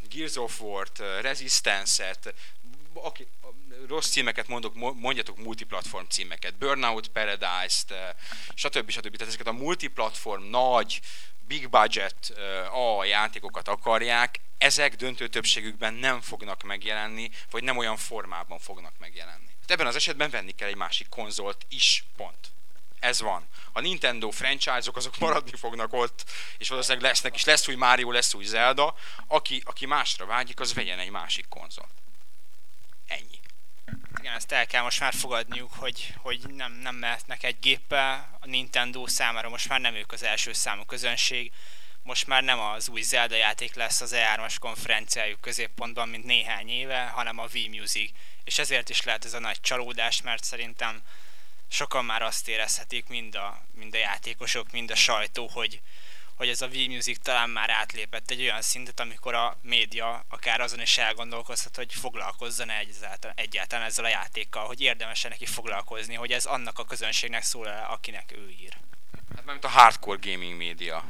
[0.10, 2.34] Gears of War-t, Resistance-et,
[2.94, 3.28] aki,
[3.88, 7.94] rossz címeket mondok, mondjatok multiplatform címeket, Burnout Paradise-t,
[8.54, 8.90] stb.
[8.90, 9.16] stb.
[9.16, 11.02] Tehát ezeket a multiplatform nagy,
[11.48, 12.34] big budget
[12.72, 19.50] a játékokat akarják, ezek döntő többségükben nem fognak megjelenni, vagy nem olyan formában fognak megjelenni.
[19.62, 22.52] Hát ebben az esetben venni kell egy másik konzolt is, pont.
[23.00, 23.48] Ez van.
[23.72, 26.26] A Nintendo franchise-ok azok maradni fognak ott,
[26.58, 28.96] és valószínűleg lesznek is, lesz új Mario, lesz új Zelda.
[29.28, 31.92] Aki, aki másra vágyik, az vegyen egy másik konzolt.
[34.22, 38.38] Igen, ezt el kell most már fogadniuk, hogy, hogy nem, nem mehetnek egy géppel.
[38.40, 41.52] A Nintendo számára most már nem ők az első számú közönség.
[42.04, 47.06] Most már nem az új Zelda játék lesz az E3-as konferenciájuk középpontban, mint néhány éve,
[47.06, 48.12] hanem a Wii Music
[48.44, 51.02] és ezért is lehet ez a nagy csalódás, mert szerintem
[51.68, 55.82] sokan már azt érezhetik, mind a, mind a játékosok, mind a sajtó, hogy,
[56.42, 60.62] hogy ez a Wii Music talán már átlépett egy olyan szintet, amikor a média akár
[60.62, 66.16] azon is elgondolkozhat, hogy foglalkozzon -e egyáltalán, egyáltalán ezzel a játékkal, hogy érdemes neki foglalkozni,
[66.16, 68.78] hogy ez annak a közönségnek szól el, akinek ő ír.
[69.36, 71.04] Hát mert a hardcore gaming média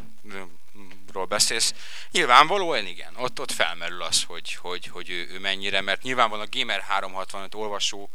[1.11, 1.73] ról beszélsz,
[2.11, 6.57] nyilvánvalóan igen, ott, ott felmerül az, hogy, hogy, hogy ő, ő mennyire, mert nyilvánvalóan a
[6.57, 8.09] Gamer 365 olvasó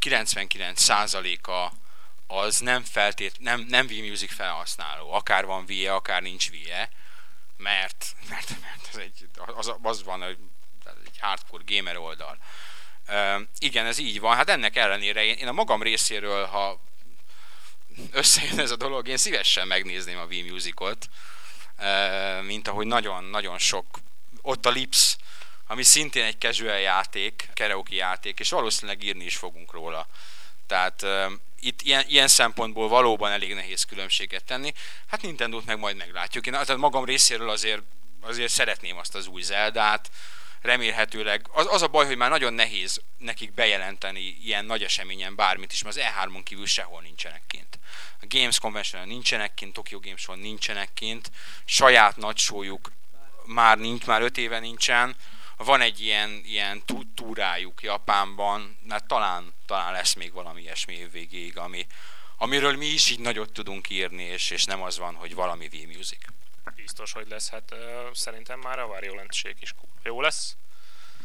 [0.00, 1.72] 99%-a
[2.26, 6.90] az nem feltét, nem, nem V-Music felhasználó, akár van VE, akár nincs VE,
[7.56, 10.38] mert, mert, mert az, egy, az, az van egy,
[11.04, 12.38] egy hardcore gamer oldal.
[13.08, 14.36] Uh, igen, ez így van.
[14.36, 16.80] Hát ennek ellenére én, én a magam részéről, ha
[18.10, 21.08] összejön ez a dolog, én szívesen megnézném a V-Musicot,
[22.42, 23.86] mint ahogy nagyon-nagyon sok,
[24.42, 25.16] ott a Lips,
[25.66, 30.06] ami szintén egy casual játék, karaoke játék, és valószínűleg írni is fogunk róla.
[30.66, 34.72] Tehát uh, itt ilyen, ilyen szempontból valóban elég nehéz különbséget tenni.
[35.06, 36.46] Hát Nintendo-t meg majd meglátjuk.
[36.46, 37.82] Én tehát magam részéről azért,
[38.20, 40.10] azért szeretném azt az új Zeldát,
[40.62, 41.46] remélhetőleg.
[41.52, 45.82] Az, az a baj, hogy már nagyon nehéz nekik bejelenteni ilyen nagy eseményen bármit is,
[45.82, 47.78] mert az E3-on kívül sehol nincsenek kint.
[48.20, 51.30] A Games convention nincsenek kint, Tokyo Games Show nincsenek kint,
[51.64, 52.92] saját nagy showjuk
[53.44, 55.16] már nincs, már öt éve nincsen,
[55.56, 56.82] van egy ilyen, ilyen
[57.14, 61.86] túrájuk Japánban, mert talán, talán lesz még valami ilyesmi végéig, ami,
[62.36, 66.18] amiről mi is így nagyot tudunk írni, és, és nem az van, hogy valami V-Music.
[66.74, 70.56] Biztos, hogy lesz, hát uh, szerintem már a variolent is jó lesz.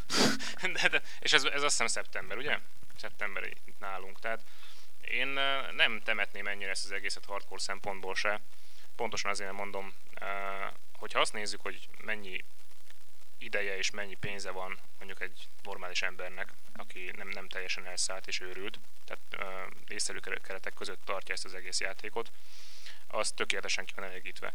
[0.73, 2.59] de, de, és ez, ez azt hiszem szeptember, ugye?
[2.97, 4.41] Szeptember itt nálunk, tehát
[5.01, 5.27] én
[5.75, 8.41] nem temetném ennyire ezt az egészet hardcore szempontból se.
[8.95, 10.27] Pontosan azért mondom, uh,
[10.93, 12.43] hogyha azt nézzük, hogy mennyi
[13.41, 18.39] ideje és mennyi pénze van mondjuk egy normális embernek, aki nem, nem teljesen elszállt és
[18.39, 22.31] őrült, tehát uh, észszerű keretek között tartja ezt az egész játékot,
[23.07, 24.53] az tökéletesen ki van elégítve.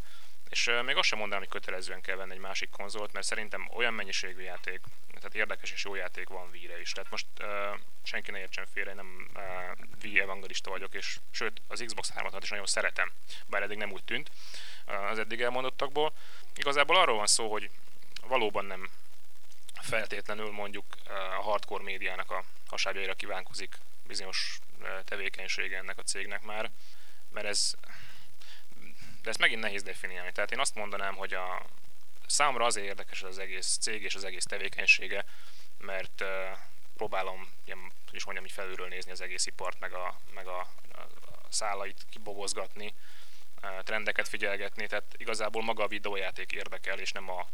[0.48, 3.68] És uh, még azt sem mondanám, hogy kötelezően kell venni egy másik konzolt, mert szerintem
[3.74, 4.80] olyan mennyiségű játék,
[5.14, 6.92] tehát érdekes és jó játék van Wii-re is.
[6.92, 7.46] Tehát most uh,
[8.02, 9.42] senki ne értsen félre, én nem uh,
[10.02, 13.12] Wii evangelista vagyok, és sőt, az Xbox 3-at is nagyon szeretem,
[13.46, 14.30] bár eddig nem úgy tűnt
[14.86, 16.12] uh, az eddig elmondottakból.
[16.54, 17.70] Igazából arról van szó, hogy
[18.26, 18.90] valóban nem
[19.80, 20.84] feltétlenül mondjuk
[21.38, 24.58] a hardcore médiának a hasábjaira kívánkozik bizonyos
[25.04, 26.70] tevékenysége ennek a cégnek már,
[27.30, 27.74] mert ez
[29.26, 30.32] de ezt megint nehéz definiálni.
[30.32, 31.66] Tehát én azt mondanám, hogy a
[32.26, 35.24] számomra azért érdekes az egész cég és az egész tevékenysége,
[35.78, 36.28] mert uh,
[36.96, 40.68] próbálom, ilyen, is mondjam, így felülről nézni az egész ipart, meg a, meg a, a,
[41.48, 42.94] szálait kibobozgatni,
[43.62, 47.48] uh, trendeket figyelgetni, tehát igazából maga a videójáték érdekel, és nem a,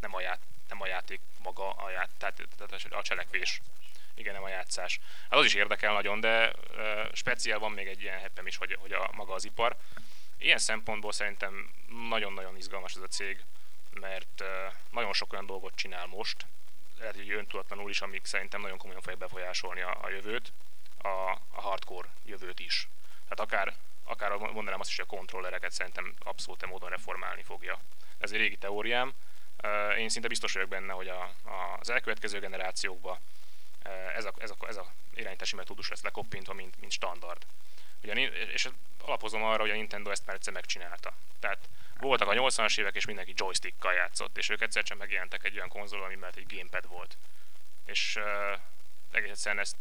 [0.00, 3.60] nem a, ját, nem a játék maga, a ját, tehát, tehát a cselekvés.
[4.14, 5.00] igen, nem a játszás.
[5.30, 8.76] Hát az is érdekel nagyon, de uh, speciál van még egy ilyen heppem is, hogy,
[8.80, 9.76] hogy a maga az ipar.
[10.38, 11.70] Ilyen szempontból szerintem
[12.08, 13.44] nagyon-nagyon izgalmas ez a cég,
[14.00, 14.48] mert uh,
[14.90, 16.46] nagyon sok olyan dolgot csinál most,
[16.98, 20.52] lehet, hogy öntudatlanul is, amik szerintem nagyon komolyan fogja befolyásolni a, a jövőt,
[21.02, 22.88] a, a hardcore jövőt is.
[23.28, 23.74] Tehát akár,
[24.04, 27.80] akár mondanám azt is, hogy a kontrollereket szerintem abszolút módon reformálni fogja.
[28.18, 29.14] Ez egy régi teóriám.
[29.98, 31.32] Én szinte biztos vagyok benne, hogy a,
[31.80, 33.18] az elkövetkező generációkban
[34.16, 37.46] ez a, ez a, ez a irányítási metódus lesz lekoppintva, mint, mint standard.
[38.02, 38.68] Ugye, és
[39.00, 41.12] alapozom arra, hogy a Nintendo ezt már egyszer megcsinálta.
[41.40, 41.68] Tehát
[42.00, 45.68] voltak a 80-as évek, és mindenki joystickkal játszott, és ők egyszer csak megjelentek egy olyan
[45.68, 47.16] konzol, ami mellett egy gamepad volt.
[47.84, 48.60] És uh,
[49.10, 49.76] egész egyszerűen ezt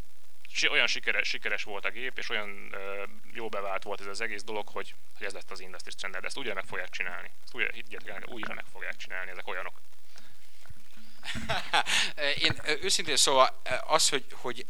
[0.63, 4.43] olyan sikeres, sikeres volt a gép, és olyan uh, jó bevált volt ez az egész
[4.43, 6.25] dolog, hogy, hogy ez lett az industry standard.
[6.25, 7.31] Ezt újra fogják csinálni.
[7.43, 9.81] Ezt újra, higgyetek újra meg fogják csinálni, ezek olyanok.
[12.45, 14.65] Én őszintén szóval az, hogy, hogy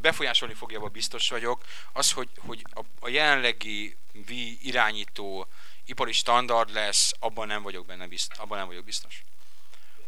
[0.00, 3.96] befolyásolni fogja, biztos vagyok, az, hogy, hogy a, a jelenlegi
[4.28, 5.46] Wii irányító
[5.84, 8.38] ipari standard lesz, abban nem vagyok benne biztos.
[8.38, 9.22] Abban nem vagyok biztos.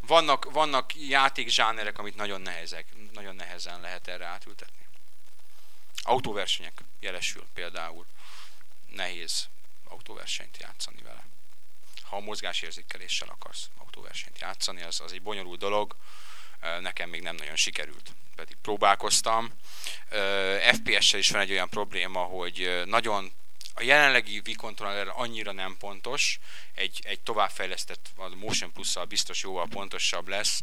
[0.01, 4.89] Vannak, vannak játékzsánerek, amit nagyon nehezek, nagyon nehezen lehet erre átültetni.
[6.03, 8.07] Autóversenyek jelesül például.
[8.95, 9.49] Nehéz
[9.85, 11.25] autóversenyt játszani vele.
[12.03, 15.97] Ha a mozgásérzékeléssel akarsz autóversenyt játszani, az, az egy bonyolult dolog.
[16.81, 19.53] Nekem még nem nagyon sikerült, pedig próbálkoztam.
[20.73, 23.33] FPS-sel is van egy olyan probléma, hogy nagyon
[23.75, 26.39] a jelenlegi V-controller annyira nem pontos,
[26.75, 30.63] egy, egy továbbfejlesztett a Motion plus biztos jóval pontosabb lesz,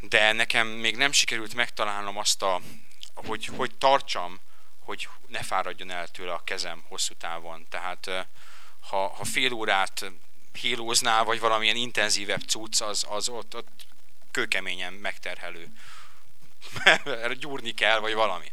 [0.00, 2.60] de nekem még nem sikerült megtalálnom azt a,
[3.14, 4.40] hogy, hogy tartsam,
[4.78, 7.66] hogy ne fáradjon el tőle a kezem hosszú távon.
[7.68, 8.10] Tehát
[8.80, 10.04] ha, ha fél órát
[10.52, 13.86] hílóznál, vagy valamilyen intenzívebb cucc, az, az ott, ott
[14.30, 15.68] kőkeményen megterhelő.
[17.40, 18.48] Gyúrni kell, vagy valami.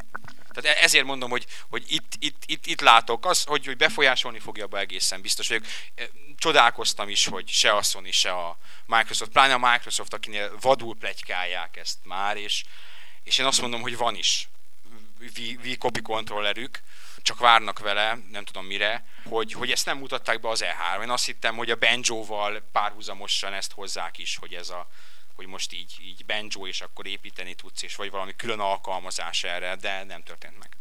[0.53, 4.39] Tehát e- ezért mondom, hogy, hogy itt, itt, itt, itt látok, az, hogy, hogy befolyásolni
[4.39, 5.65] fogja be egészen biztos vagyok.
[5.95, 10.97] E, csodálkoztam is, hogy se a Sony, se a Microsoft, pláne a Microsoft, akinél vadul
[10.97, 12.63] plegykálják ezt már, és,
[13.29, 14.49] és én azt mondom, hogy van is
[15.63, 16.79] V copy kontrollerük,
[17.21, 21.01] csak várnak vele, nem tudom mire, hogy, hogy ezt nem mutatták be az E3.
[21.01, 24.87] Én azt hittem, hogy a Banjo-val párhuzamosan ezt hozzák is, hogy ez a
[25.35, 29.75] hogy most így, így banjo, és akkor építeni tudsz, és vagy valami külön alkalmazás erre,
[29.75, 30.77] de nem történt meg.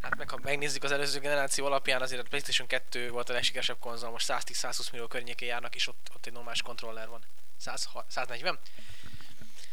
[0.00, 3.78] Hát meg ha megnézzük az előző generáció alapján, azért a PlayStation 2 volt a legsikeresebb
[3.78, 7.20] konzol, most 110-120 millió környékén járnak, és ott, ott egy normális kontroller van.
[7.56, 8.58] 100, 140?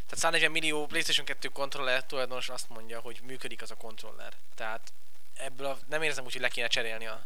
[0.08, 4.34] Tehát 140 millió PlayStation 2 kontroller tulajdonos azt mondja, hogy működik az a kontroller.
[4.56, 4.94] Tehát
[5.34, 7.26] ebből a, nem érzem úgy, hogy le kéne cserélni a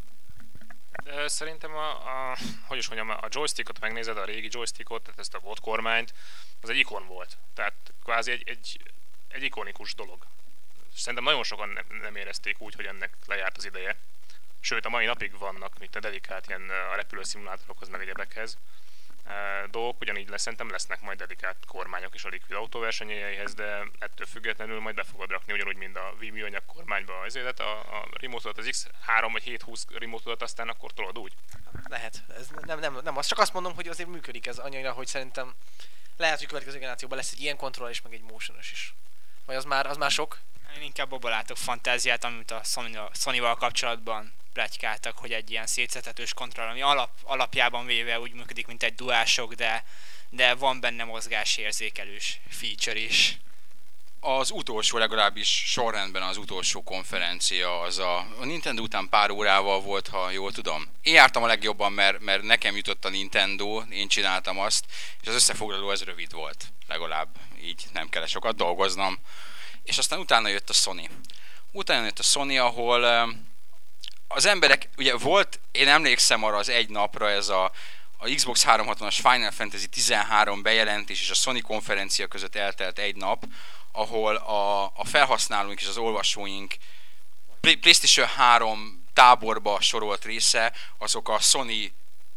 [1.26, 5.40] Szerintem a, a, hogy is mondjam, a joystickot megnézed, a régi joystickot, tehát ezt a
[5.40, 6.14] bot kormányt,
[6.62, 7.38] az egy ikon volt.
[7.54, 7.74] Tehát
[8.04, 8.80] kvázi egy, egy,
[9.28, 10.26] egy ikonikus dolog.
[10.96, 13.96] Szerintem nagyon sokan nem, nem érezték úgy, hogy ennek lejárt az ideje.
[14.60, 18.58] Sőt, a mai napig vannak mint a dedikált ilyen a repülőszimulátorokhoz, meg egyebekhez
[19.70, 24.80] dolgok, ugyanígy lesz, szerintem lesznek majd dedikált kormányok is a Liquid autóversenyeihez, de ettől függetlenül
[24.80, 28.50] majd be fogod rakni, ugyanúgy, mint a Wii műanyag kormányba az élet, a, a remote
[28.56, 31.34] az X3 vagy 720 remote aztán akkor tolod úgy.
[31.90, 32.24] Lehet.
[32.38, 35.54] Ez nem, nem, nem, azt csak azt mondom, hogy azért működik ez annyira, hogy szerintem
[36.18, 38.94] lehet, hogy következő generációban lesz egy ilyen kontroll és meg egy motionos is.
[39.46, 40.40] Vagy az már, az már sok?
[40.76, 42.62] Én inkább abban látok fantáziát, amit a
[43.14, 48.84] Sony-val kapcsolatban pletykáltak, hogy egy ilyen szétszetetős kontroll, ami alap, alapjában véve úgy működik, mint
[48.84, 49.84] egy duások, de,
[50.30, 53.38] de van benne mozgásérzékelős feature is.
[54.24, 60.08] Az utolsó, legalábbis sorrendben az utolsó konferencia az a, a Nintendo után pár órával volt,
[60.08, 60.88] ha jól tudom.
[61.02, 64.86] Én jártam a legjobban, mert, mert nekem jutott a Nintendo, én csináltam azt,
[65.22, 67.28] és az összefoglaló ez rövid volt, legalább
[67.62, 69.20] így nem kellett sokat dolgoznom.
[69.84, 71.10] És aztán utána jött a Sony.
[71.72, 73.28] Utána jött a Sony, ahol
[74.34, 77.72] az emberek, ugye volt, én emlékszem arra az egy napra ez a,
[78.18, 83.46] a Xbox 360-as Final Fantasy 13 bejelentés és a Sony konferencia között eltelt egy nap,
[83.92, 86.76] ahol a, a felhasználóink és az olvasóink
[87.60, 91.94] PlayStation 3 táborba sorolt része, azok a Sony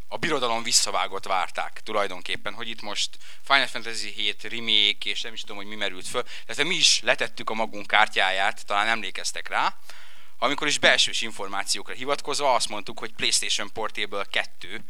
[0.07, 3.09] a birodalom visszavágott várták tulajdonképpen, hogy itt most
[3.43, 7.01] Final Fantasy 7 remake, és nem is tudom, hogy mi merült föl, tehát mi is
[7.01, 9.75] letettük a magunk kártyáját, talán emlékeztek rá,
[10.37, 14.83] amikor is belsős információkra hivatkozva azt mondtuk, hogy PlayStation Portable 2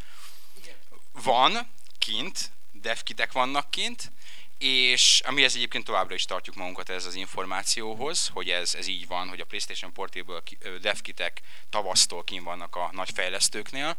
[1.12, 1.68] van
[2.00, 4.12] kint, devkitek vannak kint,
[4.58, 9.28] és amihez egyébként továbbra is tartjuk magunkat ez az információhoz, hogy ez, ez így van,
[9.28, 10.42] hogy a PlayStation Portable
[10.82, 13.98] devkitek tavasztól kin vannak a nagy fejlesztőknél,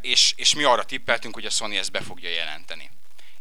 [0.00, 2.90] és, és mi arra tippeltünk, hogy a Sony ezt be fogja jelenteni.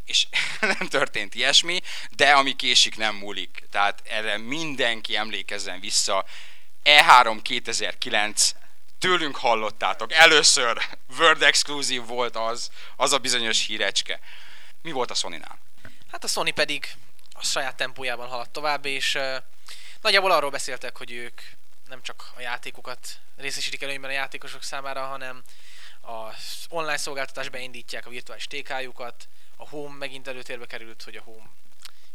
[0.06, 0.28] és
[0.80, 1.80] nem történt ilyesmi,
[2.12, 3.64] de ami késik nem múlik.
[3.72, 6.26] Tehát erre mindenki emlékezzen vissza.
[6.86, 8.52] E3 2009
[9.00, 10.14] tőlünk hallottátok.
[10.14, 10.88] Először
[11.20, 14.20] Word Exclusive volt az, az a bizonyos hírecske.
[14.82, 15.60] Mi volt a Sony-nál?
[16.12, 16.96] Hát a Sony pedig
[17.32, 19.36] a saját tempójában haladt tovább, és uh,
[20.02, 21.42] nagyjából arról beszéltek, hogy ők
[21.88, 25.44] nem csak a játékokat részesítik előnyben a játékosok számára, hanem
[26.02, 31.50] az online szolgáltatás beindítják a virtuális TK-jukat, a Home megint előtérbe került, hogy a Home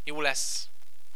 [0.05, 0.69] jó lesz,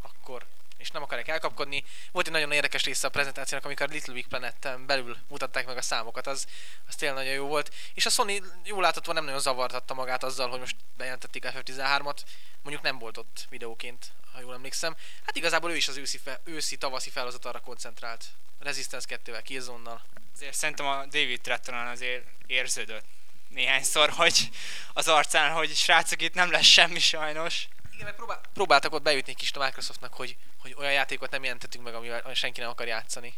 [0.03, 0.47] akkor
[0.79, 1.85] és nem akarják elkapkodni.
[2.13, 5.83] Volt egy nagyon érdekes része a prezentációnak, amikor Little Big planet belül mutatták meg a
[5.83, 6.47] számokat, az,
[6.89, 7.75] az tényleg nagyon jó volt.
[7.95, 12.19] És a Sony jól látható nem nagyon zavartatta magát azzal, hogy most bejelentették a F13-at,
[12.63, 14.97] mondjuk nem volt ott videóként, ha jól emlékszem.
[15.25, 18.25] Hát igazából ő is az őszi, fe, őszi tavaszi felhozatalra koncentrált.
[18.59, 20.03] Resistance 2-vel, Killzone-nal.
[20.35, 23.05] Azért szerintem a David Trettonon azért érződött
[23.49, 24.49] néhányszor, hogy
[24.93, 27.69] az arcán, hogy srácok itt nem lesz semmi sajnos.
[27.95, 31.85] Igen, meg próbál, próbáltak ott bejutni kis a Microsoftnak, hogy, hogy olyan játékot nem jelentettünk
[31.85, 33.35] meg, amivel senki nem akar játszani.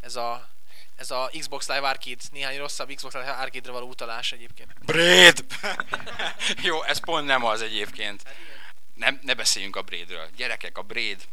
[0.00, 0.48] Ez a,
[0.96, 4.84] ez a Xbox Live Arcade, néhány rosszabb Xbox Live Arcade-re való utalás egyébként.
[4.84, 5.44] Braid!
[6.68, 8.22] Jó, ez pont nem az egyébként.
[8.94, 10.28] Nem, ne beszéljünk a Braidről.
[10.36, 11.24] Gyerekek, a Braid.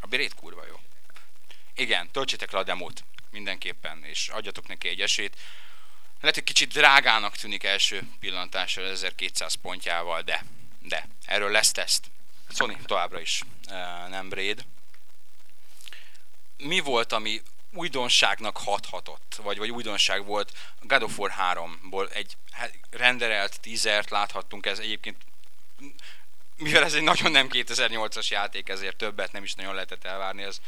[0.00, 0.80] A Braid kurva jó.
[1.74, 5.36] Igen, töltsétek le a demót mindenképpen, és adjatok neki egy esélyt.
[6.20, 10.44] Lehet, hogy kicsit drágának tűnik első pillantásra 1200 pontjával, de,
[10.88, 12.10] de, erről lesz teszt.
[12.48, 13.42] Sony továbbra is
[14.08, 14.64] nem Braid.
[16.56, 22.72] Mi volt, ami újdonságnak hathatott, vagy, vagy újdonság volt God of War 3-ból egy hát,
[22.90, 25.16] renderelt teasert láthattunk, ez egyébként
[26.56, 30.60] mivel ez egy nagyon nem 2008-as játék, ezért többet nem is nagyon lehetett elvárni, ez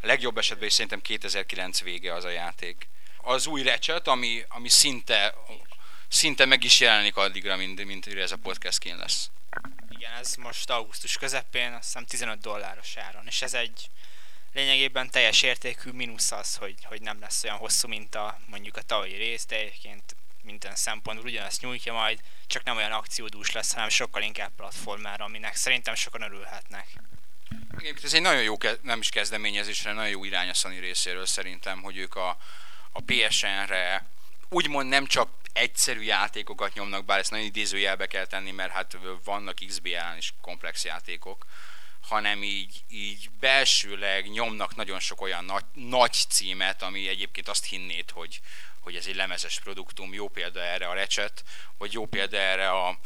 [0.00, 2.88] legjobb esetben is szerintem 2009 vége az a játék.
[3.16, 5.34] Az új Ratchet, ami, ami szinte,
[6.08, 9.30] szinte meg is jelenik addigra, mint, mint ez a podcast kín lesz.
[9.88, 13.90] Igen, ez most augusztus közepén, azt hiszem 15 dolláros áron, és ez egy
[14.52, 18.82] lényegében teljes értékű mínusz az, hogy, hogy nem lesz olyan hosszú, mint a mondjuk a
[18.82, 23.88] tavalyi rész, de egyébként minden szempontból ugyanazt nyújtja majd, csak nem olyan akciódús lesz, hanem
[23.88, 26.86] sokkal inkább platformára, aminek szerintem sokan örülhetnek.
[27.70, 31.82] Egyébként ez egy nagyon jó, nem is kezdeményezésre, nagyon jó irány a Sony részéről szerintem,
[31.82, 32.28] hogy ők a,
[32.92, 34.06] a PSN-re
[34.48, 39.58] úgymond nem csak egyszerű játékokat nyomnak, bár ezt nagyon idézőjelbe kell tenni, mert hát vannak
[39.66, 41.46] XBL-en is komplex játékok,
[42.00, 48.10] hanem így, így belsőleg nyomnak nagyon sok olyan nagy, nagy címet, ami egyébként azt hinnéd,
[48.10, 48.40] hogy,
[48.80, 51.44] hogy ez egy lemezes produktum, jó példa erre a Recset,
[51.78, 52.98] vagy jó példa erre a,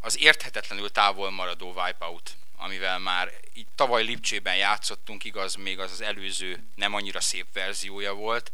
[0.00, 6.00] az érthetetlenül távol maradó Wipeout, amivel már így tavaly Lipcsében játszottunk, igaz, még az az
[6.00, 8.52] előző nem annyira szép verziója volt,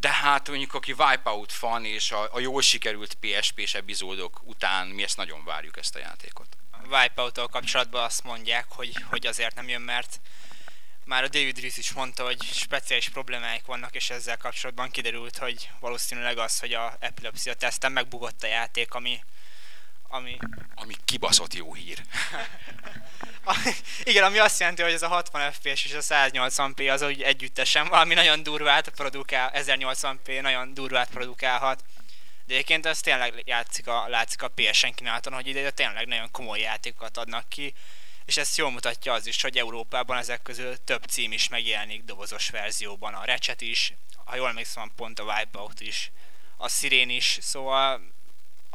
[0.00, 5.02] de hát mondjuk aki Wipeout fan és a, a jól sikerült PSP-s epizódok után mi
[5.02, 6.56] ezt nagyon várjuk ezt a játékot.
[6.70, 10.20] A wipeout kapcsolatban azt mondják, hogy, hogy azért nem jön, mert
[11.04, 15.70] már a David Rees is mondta, hogy speciális problémáik vannak, és ezzel kapcsolatban kiderült, hogy
[15.80, 19.20] valószínűleg az, hogy a epilepsia teszten megbugott a játék, ami
[20.08, 20.36] ami...
[20.74, 22.02] Ami kibaszott jó hír.
[24.02, 27.88] Igen, ami azt jelenti, hogy ez a 60 FPS és a 180p az úgy együttesen
[27.88, 31.84] valami nagyon durvát produkál, 1080p nagyon durvát produkálhat.
[32.46, 36.60] De egyébként ez tényleg játszik a, látszik a PSN kínálaton, hogy ide tényleg nagyon komoly
[36.60, 37.74] játékokat adnak ki,
[38.24, 42.48] és ezt jól mutatja az is, hogy Európában ezek közül több cím is megjelenik dobozos
[42.48, 43.14] verzióban.
[43.14, 43.92] A Ratchet is,
[44.24, 46.10] ha jól emlékszem, pont a Wipeout is,
[46.56, 48.00] a Sirén is, szóval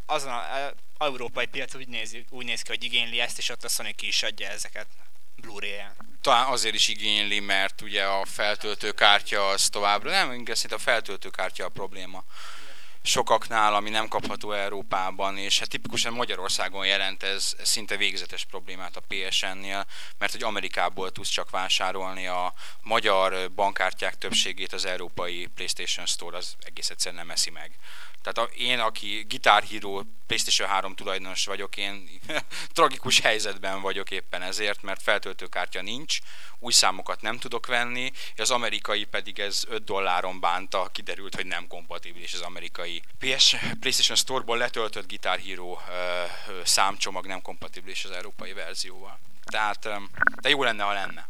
[0.06, 0.74] azon a, a
[1.04, 4.08] európai piac úgy néz, úgy néz ki, hogy igényli ezt, és ott a Sony ki
[4.08, 4.88] is adja ezeket
[5.36, 5.96] Blu-ray-en.
[6.22, 11.70] Talán azért is igényli, mert ugye a feltöltőkártya az továbbra, nem, inkább a feltöltőkártya a
[11.70, 12.24] probléma
[13.04, 19.04] sokaknál, ami nem kapható Európában, és hát tipikusan Magyarországon jelent ez szinte végzetes problémát a
[19.08, 19.86] PSN-nél,
[20.18, 26.56] mert hogy Amerikából tudsz csak vásárolni a magyar bankkártyák többségét az európai PlayStation Store az
[26.60, 27.72] egész egyszerűen nem eszi meg.
[28.24, 32.10] Tehát a, én, aki Guitar Hero PlayStation 3 tulajdonos vagyok, én
[32.74, 36.18] tragikus helyzetben vagyok éppen ezért, mert feltöltőkártya nincs,
[36.60, 41.46] új számokat nem tudok venni, és az amerikai pedig ez 5 dolláron bánta, kiderült, hogy
[41.46, 45.78] nem kompatibilis az amerikai PS, PlayStation Store-ból letöltött Guitar Hero
[46.64, 49.20] számcsomag nem kompatibilis az európai verzióval.
[49.44, 49.90] Tehát,
[50.42, 51.28] de jó lenne, ha lenne.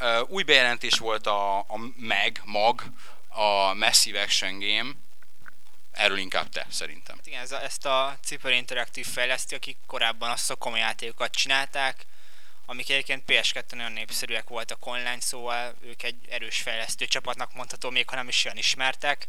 [0.00, 2.82] Uh, új bejelentés volt a, a MAG, MAG,
[3.28, 4.90] a Massive Action Game,
[5.92, 7.16] Erről inkább te, szerintem.
[7.16, 12.06] Hát igen, ez a, ezt a Cipher Interactive fejleszti, akik korábban a komoly játékokat csinálták,
[12.66, 18.08] amik egyébként PS2 nagyon népszerűek voltak online, szóval ők egy erős fejlesztő csapatnak mondható, még
[18.08, 19.28] ha nem is olyan ismertek.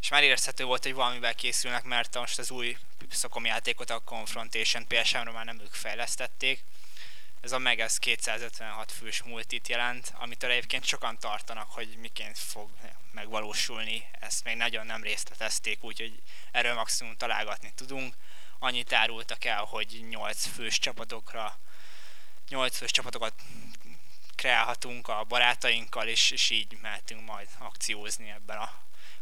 [0.00, 2.76] és már érezhető volt, hogy valamivel készülnek, mert most az új
[3.10, 6.64] szokom játékot, a Confrontation PSM-ra már nem ők fejlesztették.
[7.42, 12.70] Ez a meg ez 256 fős multit jelent, amitől egyébként sokan tartanak, hogy miként fog
[13.12, 14.08] megvalósulni.
[14.20, 16.22] Ezt még nagyon nem részletezték, úgyhogy
[16.52, 18.14] erről maximum találgatni tudunk.
[18.58, 21.58] Annyit árultak el, hogy 8 fős csapatokra
[22.48, 23.34] 8 fős csapatokat
[24.34, 28.72] kreálhatunk a barátainkkal, és, és így mehetünk majd akciózni ebben a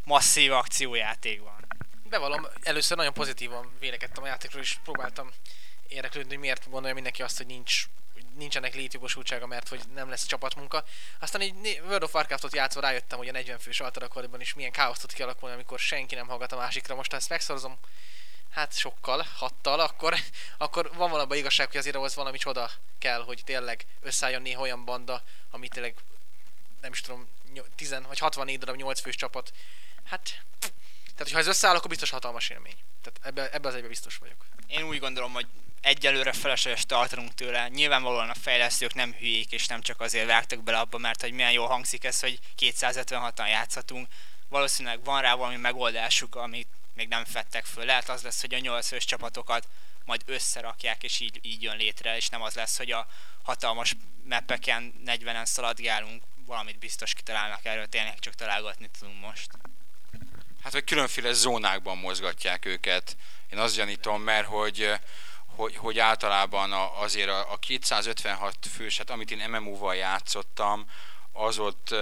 [0.03, 1.65] masszív akciójátékban.
[2.03, 5.31] Bevallom, először nagyon pozitívan vélekedtem a játékról, és próbáltam
[5.87, 7.85] érdeklődni, hogy miért gondolja mindenki azt, hogy nincs
[8.37, 10.83] nincsenek létjogosultsága, mert hogy nem lesz csapatmunka.
[11.19, 15.01] Aztán egy World of Warcraftot játszva rájöttem, hogy a 40 fős altarakorban is milyen káoszt
[15.01, 16.95] tud kialakulni, amikor senki nem hallgat a másikra.
[16.95, 17.77] Most ha ezt megszorozom,
[18.49, 20.15] hát sokkal, hattal, akkor,
[20.57, 24.85] akkor van valami igazság, hogy azért ahhoz valami csoda kell, hogy tényleg összeálljon néha olyan
[24.85, 25.95] banda, ami tényleg
[26.81, 27.29] nem is tudom,
[27.75, 29.53] 10 vagy 64 darab 8 fős csapat.
[30.03, 30.41] Hát,
[31.15, 32.75] tehát ha ez összeáll, akkor biztos hatalmas élmény.
[33.01, 34.45] Tehát ebbe, ebbe az egybe biztos vagyok.
[34.71, 35.47] Én úgy gondolom, hogy
[35.81, 37.67] egyelőre felesleges tartanunk tőle.
[37.67, 41.51] Nyilvánvalóan a fejlesztők nem hülyék, és nem csak azért vágtak bele abba, mert hogy milyen
[41.51, 44.07] jól hangzik ez, hogy 256-an játszhatunk.
[44.49, 47.85] Valószínűleg van rá valami megoldásuk, amit még nem fettek föl.
[47.85, 49.67] Lehet az lesz, hogy a 8 csapatokat
[50.05, 53.07] majd összerakják, és így, így jön létre, és nem az lesz, hogy a
[53.43, 59.49] hatalmas meppeken 40-en szaladgálunk, valamit biztos kitalálnak erről, tényleg csak találgatni tudunk most.
[60.63, 63.15] Hát, hogy különféle zónákban mozgatják őket.
[63.51, 64.99] Én azt gyanítom, mert hogy
[65.55, 70.85] hogy, hogy általában azért a, a 256 fős, hát amit én MMO-val játszottam,
[71.31, 71.95] az ott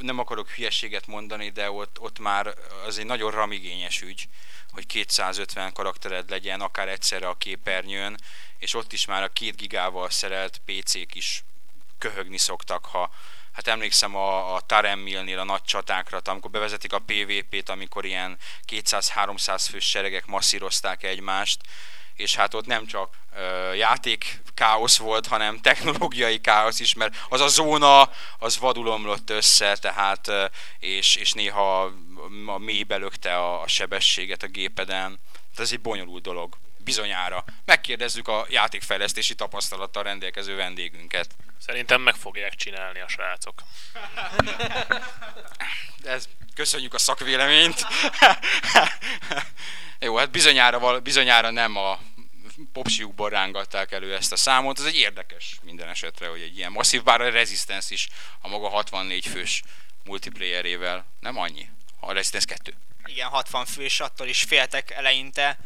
[0.00, 2.54] nem akarok hülyeséget mondani, de ott, ott már
[2.86, 4.28] az egy nagyon ramigényes ügy,
[4.70, 8.18] hogy 250 karaktered legyen akár egyszerre a képernyőn,
[8.58, 11.44] és ott is már a két gigával szerelt PC-k is
[11.98, 13.10] köhögni szoktak, ha
[13.52, 18.36] hát emlékszem a, a Taremmilnél a nagy csatákra, amikor bevezetik a PvP-t, amikor ilyen
[18.68, 21.60] 200-300 fős seregek masszírozták egymást,
[22.14, 27.40] és hát ott nem csak uh, játék káosz volt, hanem technológiai káosz is, mert az
[27.40, 30.44] a zóna, az vadulomlott össze, tehát, uh,
[30.78, 31.82] és, és néha
[32.46, 35.18] a mélybe lökte a, a sebességet a gépeden.
[35.32, 37.44] Tehát ez egy bonyolult dolog, bizonyára.
[37.64, 41.26] Megkérdezzük a játékfejlesztési tapasztalattal rendelkező vendégünket.
[41.58, 43.62] Szerintem meg fogják csinálni a srácok.
[46.04, 47.86] Ez, köszönjük a szakvéleményt.
[49.98, 51.98] Jó, hát bizonyára, bizonyára nem a
[52.72, 54.78] popsiukból rángatták elő ezt a számot.
[54.78, 58.08] Ez egy érdekes minden esetre, hogy egy ilyen masszív, bár a Resistance is
[58.40, 59.62] a maga 64 fős
[60.04, 61.68] multiplayerével nem annyi.
[62.00, 62.74] A Resistance 2.
[63.04, 65.58] Igen, 60 fős, attól is féltek eleinte,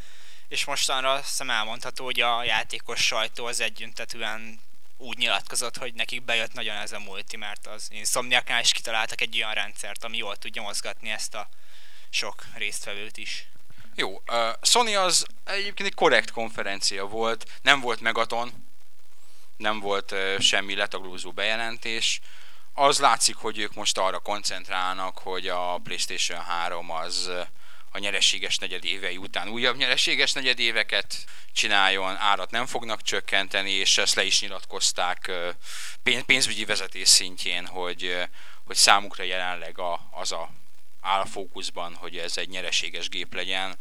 [0.49, 4.61] és mostanra szem elmondható, hogy a játékos sajtó az együntetően
[4.97, 9.37] úgy nyilatkozott, hogy nekik bejött nagyon ez a multi, mert az Insomniaknál is kitaláltak egy
[9.37, 11.49] olyan rendszert, ami jól tudja mozgatni ezt a
[12.11, 13.49] sok résztvevőt is.
[13.95, 18.53] Jó, uh, Sony az egyébként egy korrekt konferencia volt, nem volt megaton,
[19.57, 22.21] nem volt uh, semmi letaglózó bejelentés.
[22.73, 27.31] Az látszik, hogy ők most arra koncentrálnak, hogy a PlayStation 3 az
[27.97, 34.25] a nyereséges negyedévei után újabb nyereséges negyedéveket csináljon, árat nem fognak csökkenteni, és ezt le
[34.25, 35.31] is nyilatkozták
[36.27, 38.17] pénzügyi vezetés szintjén, hogy,
[38.65, 40.51] hogy számukra jelenleg a, az a
[41.01, 43.77] áll a fókuszban, hogy ez egy nyereséges gép legyen,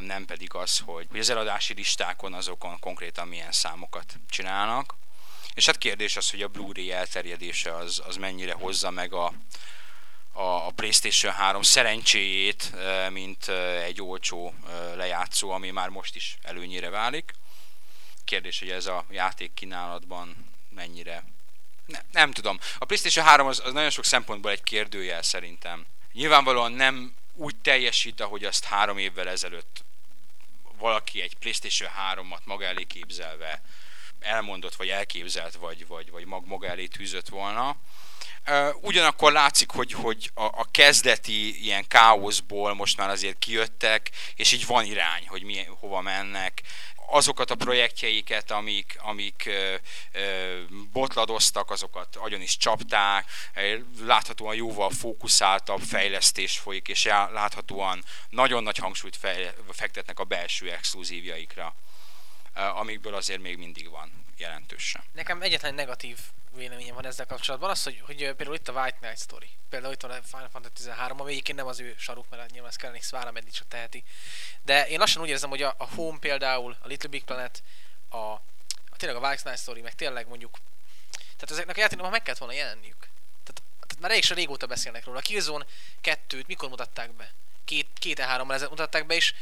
[0.00, 4.94] nem pedig az, hogy, hogy az eladási listákon azokon konkrétan milyen számokat csinálnak.
[5.54, 9.32] És hát kérdés az, hogy a Blu-ray elterjedése az, az mennyire hozza meg a,
[10.38, 12.72] a PlayStation 3 szerencséjét,
[13.10, 13.48] mint
[13.84, 14.54] egy olcsó
[14.94, 17.32] lejátszó, ami már most is előnyire válik.
[18.24, 21.24] Kérdés, hogy ez a játék kínálatban mennyire...
[21.86, 22.58] Ne, nem tudom.
[22.78, 25.86] A PlayStation 3 az, az nagyon sok szempontból egy kérdőjel szerintem.
[26.12, 29.84] Nyilvánvalóan nem úgy teljesít, ahogy azt három évvel ezelőtt
[30.78, 33.62] valaki egy PlayStation 3-at maga elé képzelve
[34.20, 37.76] elmondott, vagy elképzelt, vagy, vagy, vagy mag maga elé tűzött volna.
[38.80, 44.66] Ugyanakkor látszik, hogy, hogy a, a kezdeti ilyen káoszból most már azért kijöttek, és így
[44.66, 46.62] van irány, hogy mi, hova mennek.
[47.08, 49.74] Azokat a projektjeiket, amik, amik ö,
[50.12, 50.60] ö,
[50.92, 53.30] botladoztak, azokat agyon is csapták,
[54.00, 59.18] láthatóan jóval fókuszáltabb fejlesztés folyik, és láthatóan nagyon nagy hangsúlyt
[59.72, 61.74] fektetnek a belső exkluzívjaikra,
[62.56, 65.04] amikből azért még mindig van jelentősen.
[65.12, 66.18] Nekem egyetlen negatív
[66.56, 70.00] véleményem van ezzel kapcsolatban, az, hogy, hogy például itt a White Knight Story, például itt
[70.00, 73.10] van a Final Fantasy 13, ami egyébként nem az ő saruk, mert nyilván Square Enix
[73.10, 74.04] vára meddig csak teheti.
[74.62, 77.62] De én lassan úgy érzem, hogy a, a Home például, a Little Big Planet,
[78.08, 80.58] a, a tényleg a White Knight Story, meg tényleg mondjuk,
[81.10, 82.98] tehát ezeknek a játékoknak meg kellett volna jelenniük.
[83.44, 85.18] Tehát, tehát már elég se régóta beszélnek róla.
[85.18, 85.66] A Killzone
[86.02, 87.32] 2-t mikor mutatták be?
[87.64, 89.34] Két, két három ezelőtt mutatták be, és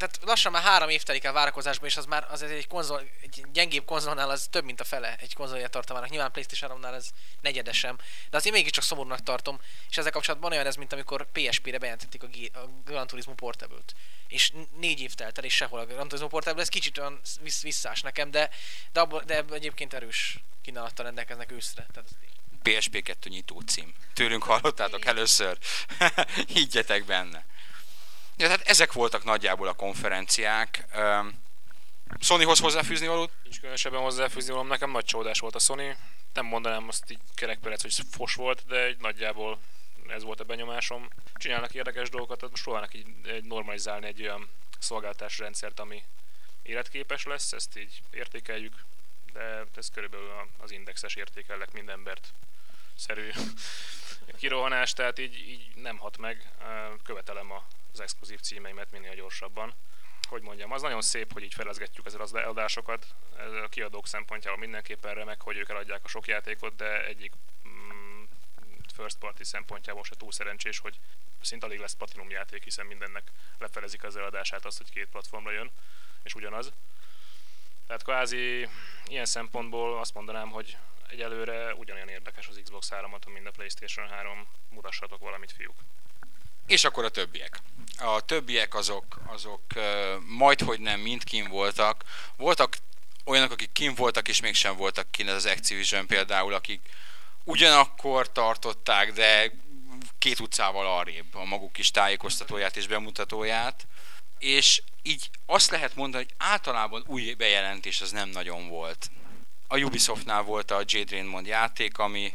[0.00, 3.44] tehát lassan már három év telik el várakozásban, és az már az egy konzol, egy
[3.52, 6.10] gyengébb konzolnál az több, mint a fele egy konzolja tartalmának.
[6.10, 7.98] Nyilván PlayStation 3-nál ez negyedesem,
[8.30, 12.26] de azért mégiscsak szomorúnak tartom, és ezzel kapcsolatban olyan ez, mint amikor PSP-re bejelentették a,
[12.26, 13.94] G- a Gran Turismo Portable-t.
[14.28, 17.62] És négy év telt el, és sehol a Gran Turismo Portable, ez kicsit olyan vissz,
[17.62, 18.50] visszás nekem, de,
[18.92, 21.86] de, abba, de egyébként erős kínálattal rendelkeznek őszre.
[21.92, 22.08] Tehát
[22.62, 23.94] PSP 2 nyitó cím.
[24.14, 25.58] Tőlünk hallottátok először.
[26.54, 27.44] Higgyetek benne.
[28.40, 30.84] Ja, tehát ezek voltak nagyjából a konferenciák.
[32.20, 33.32] Sonyhoz hozzáfűzni valót?
[33.42, 35.96] Nincs különösebben hozzáfűzni valam, nekem nagy csodás volt a Sony.
[36.32, 39.58] Nem mondanám azt így kerekperec, hogy fos volt, de egy nagyjából
[40.08, 41.08] ez volt a benyomásom.
[41.34, 46.02] Csinálnak érdekes dolgokat, tehát most próbálnak így, egy normalizálni egy olyan szolgáltási rendszert, ami
[46.62, 48.74] életképes lesz, ezt így értékeljük,
[49.32, 52.32] de ez körülbelül az indexes értékelek minden embert
[52.94, 53.30] szerű
[54.40, 56.52] kirohanás, tehát így, így nem hat meg.
[57.04, 57.50] Követelem
[58.00, 59.74] az exkluzív címeimet minél gyorsabban.
[60.28, 63.14] Hogy mondjam, az nagyon szép, hogy így felezgetjük ezzel az eladásokat.
[63.38, 67.32] Ez a kiadók szempontjából mindenképpen remek, hogy ők eladják a sok játékot, de egyik
[67.68, 68.22] mm,
[68.94, 70.98] first party szempontjából se túl szerencsés, hogy
[71.40, 75.70] szinte alig lesz Platinum játék, hiszen mindennek lefelezik az eladását azt, hogy két platformra jön,
[76.22, 76.72] és ugyanaz.
[77.86, 78.68] Tehát kvázi
[79.06, 80.76] ilyen szempontból azt mondanám, hogy
[81.08, 84.46] egyelőre ugyanolyan érdekes az Xbox 3-at, mint a PlayStation 3.
[84.68, 85.78] Mutassatok valamit, fiúk.
[86.70, 87.60] És akkor a többiek.
[87.98, 89.62] A többiek azok, azok
[90.26, 92.04] majd, hogy nem mind kim voltak.
[92.36, 92.76] Voltak
[93.24, 96.80] olyanok, akik kim voltak, és mégsem voltak kin, ez az Activision például, akik
[97.44, 99.52] ugyanakkor tartották, de
[100.18, 103.86] két utcával arrébb a maguk kis tájékoztatóját és bemutatóját,
[104.38, 109.10] és így azt lehet mondani, hogy általában új bejelentés az nem nagyon volt.
[109.68, 112.34] A Ubisoftnál volt a Jade Raymond játék, ami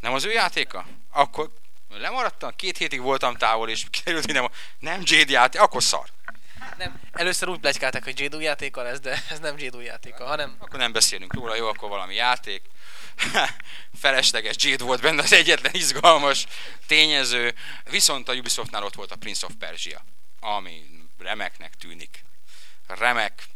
[0.00, 0.86] nem az ő játéka?
[1.10, 1.50] Akkor
[1.98, 6.08] lemaradtam, két hétig voltam távol, és kiderült, hogy nem, nem Jade játék, akkor szar.
[6.78, 10.56] Nem, először úgy plegykálták, hogy Jade játéka lesz, de ez nem Jade játéka, hanem...
[10.58, 12.62] Akkor nem beszélünk róla, jó, akkor valami játék.
[14.00, 16.46] Felesleges Jade volt benne az egyetlen izgalmas
[16.86, 17.54] tényező.
[17.90, 20.04] Viszont a Ubisoftnál ott volt a Prince of Persia,
[20.40, 20.82] ami
[21.18, 22.24] remeknek tűnik.
[22.86, 23.48] Remek,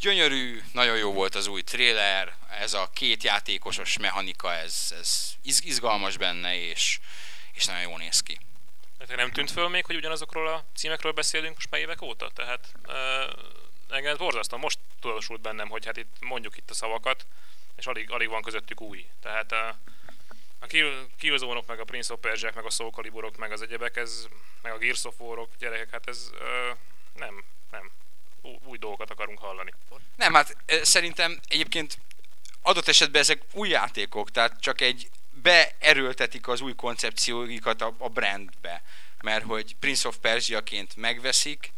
[0.00, 6.16] gyönyörű, nagyon jó volt az új trailer, ez a két játékosos mechanika, ez, ez izgalmas
[6.16, 6.98] benne, és,
[7.58, 8.38] és nagyon jól néz ki.
[8.98, 12.30] Tehát nem tűnt föl még, hogy ugyanazokról a címekről beszélünk most már évek óta?
[12.30, 17.26] Tehát uh, engem borzasztóan most tudatosult bennem, hogy hát itt mondjuk itt a szavakat,
[17.76, 19.06] és alig, alig van közöttük új.
[19.20, 19.58] Tehát uh,
[20.58, 20.66] a
[21.16, 24.26] Killzone-ok, meg a Prince of Persia, meg a Soul Caliburok, meg az egyebek, ez,
[24.62, 26.76] meg a Gears of War-ok, gyerekek, hát ez uh,
[27.14, 27.90] nem, nem.
[28.64, 29.72] Új dolgokat akarunk hallani.
[30.16, 31.98] Nem, hát szerintem egyébként
[32.62, 35.08] adott esetben ezek új játékok, tehát csak egy
[35.42, 38.82] beerőltetik az új koncepcióikat a, a brandbe,
[39.22, 41.72] mert hogy Prince of Persia-ként megveszik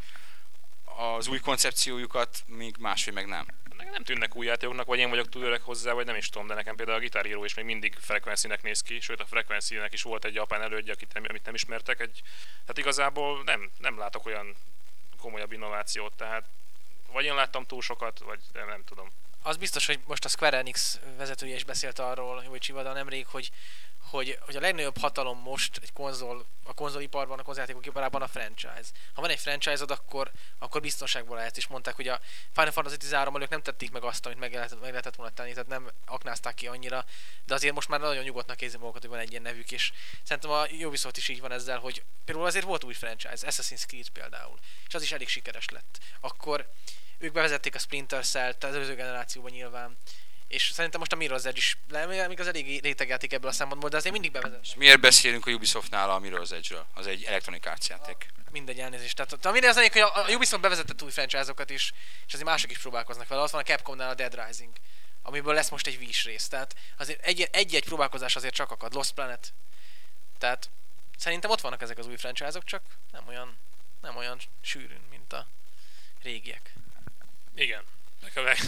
[0.96, 3.46] az új koncepciójukat, míg máshogy meg nem.
[3.76, 6.46] Nekem nem tűnnek új játékoknak, vagy én vagyok túl öreg hozzá, vagy nem is tudom,
[6.46, 9.92] de nekem például a Guitar Hero is még mindig frekvencinek néz ki, sőt a frekvencinek
[9.92, 12.00] is volt egy japán elődje, akit nem, amit nem ismertek.
[12.00, 12.22] Egy,
[12.60, 14.56] tehát igazából nem, nem látok olyan
[15.18, 16.44] komolyabb innovációt, tehát
[17.12, 19.08] vagy én láttam túl sokat, vagy nem, nem tudom
[19.42, 23.50] az biztos, hogy most a Square Enix vezetője is beszélt arról, hogy Csivada nemrég, hogy,
[24.10, 28.90] hogy, hogy a legnagyobb hatalom most egy konzol, a konzoliparban, a konzoljátékok iparában a franchise.
[29.14, 32.20] Ha van egy franchise-od, akkor, akkor biztonságban lehet, és mondták, hogy a
[32.52, 35.52] Final Fantasy 13 ők nem tették meg azt, amit meg lehetett, meg lehetett volna tenni,
[35.52, 37.04] tehát nem aknázták ki annyira,
[37.46, 39.92] de azért most már nagyon nyugodtnak érzi magukat, hogy van egy ilyen nevük, és
[40.22, 44.08] szerintem a Ubisoft is így van ezzel, hogy például azért volt új franchise, Assassin's Creed
[44.08, 45.98] például, és az is elég sikeres lett.
[46.20, 46.70] Akkor
[47.18, 49.96] ők bevezették a Splinter Cell-t az előző generációban nyilván.
[50.50, 51.76] És szerintem most a Mirror's Edge is,
[52.28, 54.60] még az elég rétegjáték ebből a szempontból, de azért mindig bevezet.
[54.62, 56.86] És miért beszélünk a Ubisoftnál a Mirror's Edge-ről?
[56.94, 58.32] Az egy Electronic Arts játék.
[58.50, 59.16] Mindegy elnézést.
[59.16, 61.92] Tehát a minden az hogy a, a Ubisoft bevezetett új franchise-okat is,
[62.26, 63.42] és azért mások is próbálkoznak vele.
[63.42, 64.72] Ott van a Capcomnál a Dead Rising,
[65.22, 66.48] amiből lesz most egy Wish rész.
[66.48, 68.94] Tehát azért egy-egy próbálkozás azért csak akad.
[68.94, 69.52] Lost Planet.
[70.38, 70.70] Tehát
[71.18, 72.82] szerintem ott vannak ezek az új franchise-ok, csak
[73.12, 73.58] nem olyan,
[74.00, 75.46] nem olyan sűrűn, mint a
[76.22, 76.72] régiek.
[77.54, 77.82] Igen.
[78.22, 78.58] Nekem meg...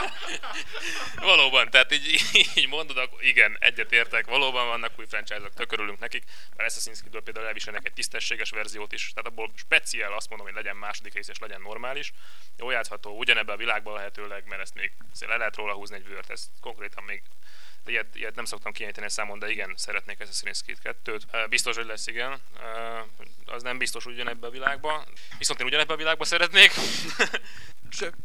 [1.30, 2.20] valóban, tehát így,
[2.54, 6.24] így mondod, akkor igen, egyetértek, valóban vannak új franchise-ok, tök örülünk nekik,
[6.56, 10.56] mert Assassin's Creed-ből például elviselnek egy tisztességes verziót is, tehát abból speciál azt mondom, hogy
[10.56, 12.12] legyen második rész és legyen normális,
[12.56, 16.30] jó játszható, ugyanebben a világban lehetőleg, mert ezt még le lehet róla húzni egy vört,
[16.30, 17.22] ez konkrétan még
[17.86, 21.46] ilyet, ilyet nem szoktam kinyitani a számon, de igen, szeretnék Assassin's Creed 2-t.
[21.48, 22.40] Biztos, hogy lesz, igen.
[23.46, 25.04] Az nem biztos ugyanebben a világban.
[25.38, 26.72] Viszont én ugyanebben a világban szeretnék.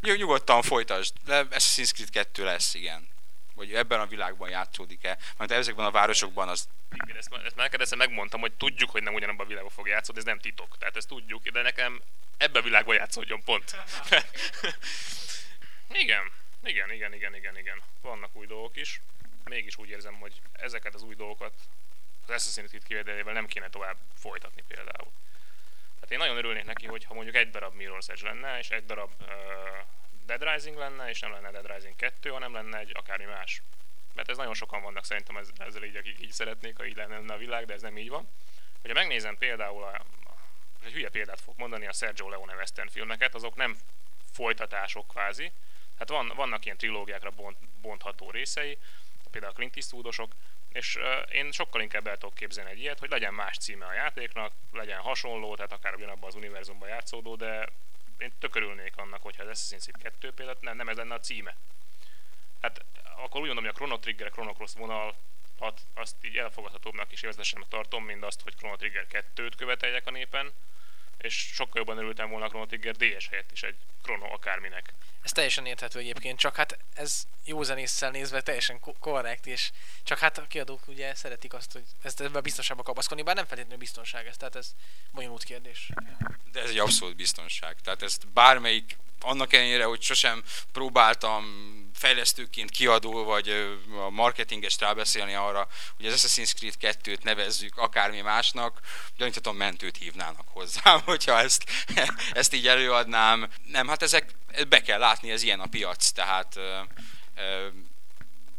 [0.00, 1.14] Nyugodtan folytasd.
[1.26, 3.08] Assassin's Creed 2 lesz, igen.
[3.54, 6.68] vagy ebben a világban játszódik-e, mert ezekben a városokban az
[7.04, 10.20] Igen, ezt, ezt már neked megmondtam, hogy tudjuk, hogy nem ugyanabban a világban fog játszódni,
[10.20, 10.78] ez nem titok.
[10.78, 12.02] Tehát ezt tudjuk, de nekem
[12.36, 13.76] ebben a világban játszódjon, pont.
[16.02, 16.30] igen,
[16.62, 17.82] igen, igen, igen, igen, igen.
[18.02, 19.00] Vannak új dolgok is.
[19.48, 21.54] Mégis úgy érzem, hogy ezeket az új dolgokat
[22.26, 25.12] az Assassin's Creed kivételével nem kéne tovább folytatni például.
[25.94, 29.10] Tehát én nagyon örülnék neki, hogyha mondjuk egy darab Mirror's Edge lenne, és egy darab
[29.20, 29.28] uh,
[30.26, 33.62] Dead Rising lenne, és nem lenne Dead Rising 2, hanem lenne egy akármi más.
[34.14, 37.32] Mert ez nagyon sokan vannak szerintem ez, ezzel így, akik így szeretnék, ha így lenne
[37.32, 38.28] a világ, de ez nem így van.
[38.80, 40.04] Hogyha megnézem például, a,
[40.84, 43.76] egy hülye példát fog mondani, a Sergio Leone western filmeket, azok nem
[44.32, 45.52] folytatások kvázi.
[45.98, 48.78] Hát van, vannak ilyen trilógiákra bont, bontható részei,
[49.30, 50.32] például Clint Eastwoodosok,
[50.68, 50.98] és
[51.32, 55.00] én sokkal inkább el tudok képzelni egy ilyet, hogy legyen más címe a játéknak, legyen
[55.00, 57.68] hasonló, tehát akár ugyanabban az univerzumban játszódó, de
[58.18, 61.56] én tökörülnék annak, hogyha az Assassin's Creed 2 például nem, nem ez lenne a címe.
[62.60, 62.84] Hát
[63.16, 65.16] akkor úgy mondom, hogy a Chrono Trigger, Chrono Cross vonal
[65.94, 70.52] azt így elfogadhatóbbnak és élvezetesebbnek tartom, mint azt, hogy Chrono Trigger 2-t követeljek a népen,
[71.18, 74.92] és sokkal jobban örültem volna a Chrono Trigger DS helyett is egy Chrono akárminek.
[75.22, 79.70] Ez teljesen érthető egyébként, csak hát ez jó zenésszel nézve teljesen korrekt, és
[80.02, 83.78] csak hát a kiadók ugye szeretik azt, hogy ezt ebben biztonságba kapaszkodni, bár nem feltétlenül
[83.78, 84.74] biztonság ez, tehát ez
[85.10, 85.90] bonyolult kérdés.
[86.52, 87.76] De ez egy abszolút biztonság.
[87.80, 90.42] Tehát ezt bármelyik, annak ellenére, hogy sosem
[90.72, 91.44] próbáltam
[91.94, 93.48] fejlesztőként kiadó, vagy
[94.06, 98.80] a marketinges rábeszélni arra, hogy az Assassin's Creed 2-t nevezzük akármi másnak,
[99.16, 101.64] gyanítatom mentőt hívnának hozzám, hogyha ezt,
[102.32, 103.48] ezt így előadnám.
[103.66, 104.34] Nem, hát ezek,
[104.68, 106.58] be kell látni, ez ilyen a piac, tehát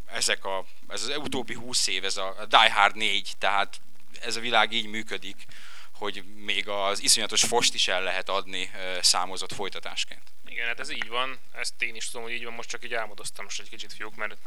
[0.05, 3.81] ezek a, ez az utóbbi 20 év, ez a Die Hard 4, tehát
[4.21, 5.45] ez a világ így működik,
[5.93, 10.21] hogy még az iszonyatos fost is el lehet adni számozott folytatásként.
[10.49, 12.93] Igen, hát ez így van, ezt én is tudom, hogy így van, most csak így
[12.93, 14.37] álmodoztam most egy kicsit fiúk, mert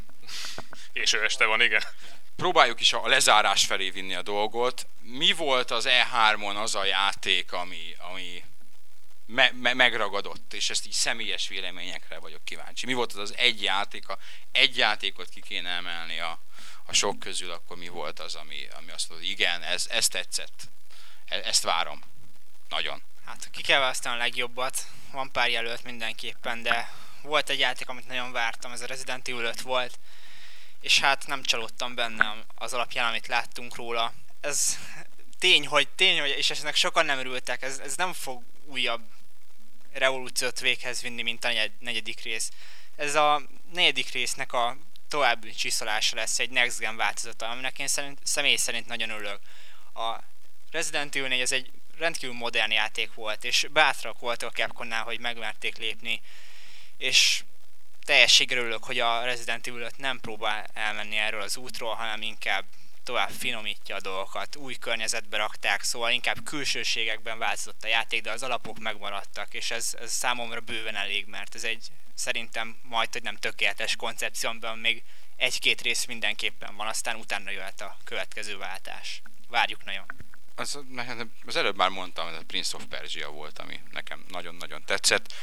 [0.93, 1.83] és este van, igen.
[2.37, 4.87] Próbáljuk is a lezárás felé vinni a dolgot.
[5.01, 8.45] Mi volt az E3-on az a játék, ami, ami
[9.27, 12.87] me- me- megragadott, és ezt így személyes véleményekre vagyok kíváncsi.
[12.87, 14.19] Mi volt az az egy játék, ha
[14.53, 16.41] egy játékot ki kéne emelni a,
[16.85, 20.09] a sok közül, akkor mi volt az, ami, ami azt mondta, hogy igen, ez, ez
[20.09, 20.63] tetszett,
[21.25, 22.03] e- ezt várom.
[22.69, 23.03] Nagyon.
[23.25, 26.93] Hát ki kell választani a legjobbat, van pár jelölt mindenképpen, de
[27.23, 29.99] volt egy játék, amit nagyon vártam, ez a Resident Evil 5 volt,
[30.81, 34.13] és hát nem csalódtam benne az alapján, amit láttunk róla.
[34.41, 34.79] Ez
[35.39, 39.03] tény, hogy tény, hogy, és ennek sokan nem örültek, ez, ez nem fog újabb
[39.93, 42.51] revolúciót véghez vinni, mint a negyedik rész.
[42.97, 43.43] Ez a
[43.73, 44.77] negyedik résznek a
[45.09, 49.41] további csiszolása lesz egy Next Gen változata, aminek én szerint, személy szerint nagyon örülök.
[49.95, 50.19] A
[50.71, 55.21] Resident Evil 4 ez egy rendkívül modern játék volt, és bátrak voltak a Capcomnál, hogy
[55.21, 56.21] megmerték lépni,
[56.97, 57.43] és
[58.05, 62.65] teljességre örülök, hogy a Resident Evil 5 nem próbál elmenni erről az útról, hanem inkább
[63.05, 68.43] tovább finomítja a dolgokat, új környezetbe rakták, szóval inkább külsőségekben változott a játék, de az
[68.43, 73.37] alapok megmaradtak, és ez, ez számomra bőven elég, mert ez egy szerintem majd, hogy nem
[73.37, 75.03] tökéletes koncepció, amiben még
[75.37, 79.23] egy-két rész mindenképpen van, aztán utána jöhet a következő váltás.
[79.49, 80.07] Várjuk nagyon
[80.55, 80.79] az,
[81.47, 85.35] az előbb már mondtam, ez a Prince of Persia volt, ami nekem nagyon-nagyon tetszett.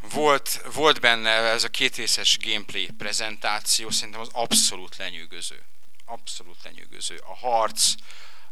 [0.00, 5.62] Volt, volt benne ez a kétrészes gameplay prezentáció, szerintem az abszolút lenyűgöző.
[6.04, 7.16] Abszolút lenyűgöző.
[7.16, 7.94] A harc,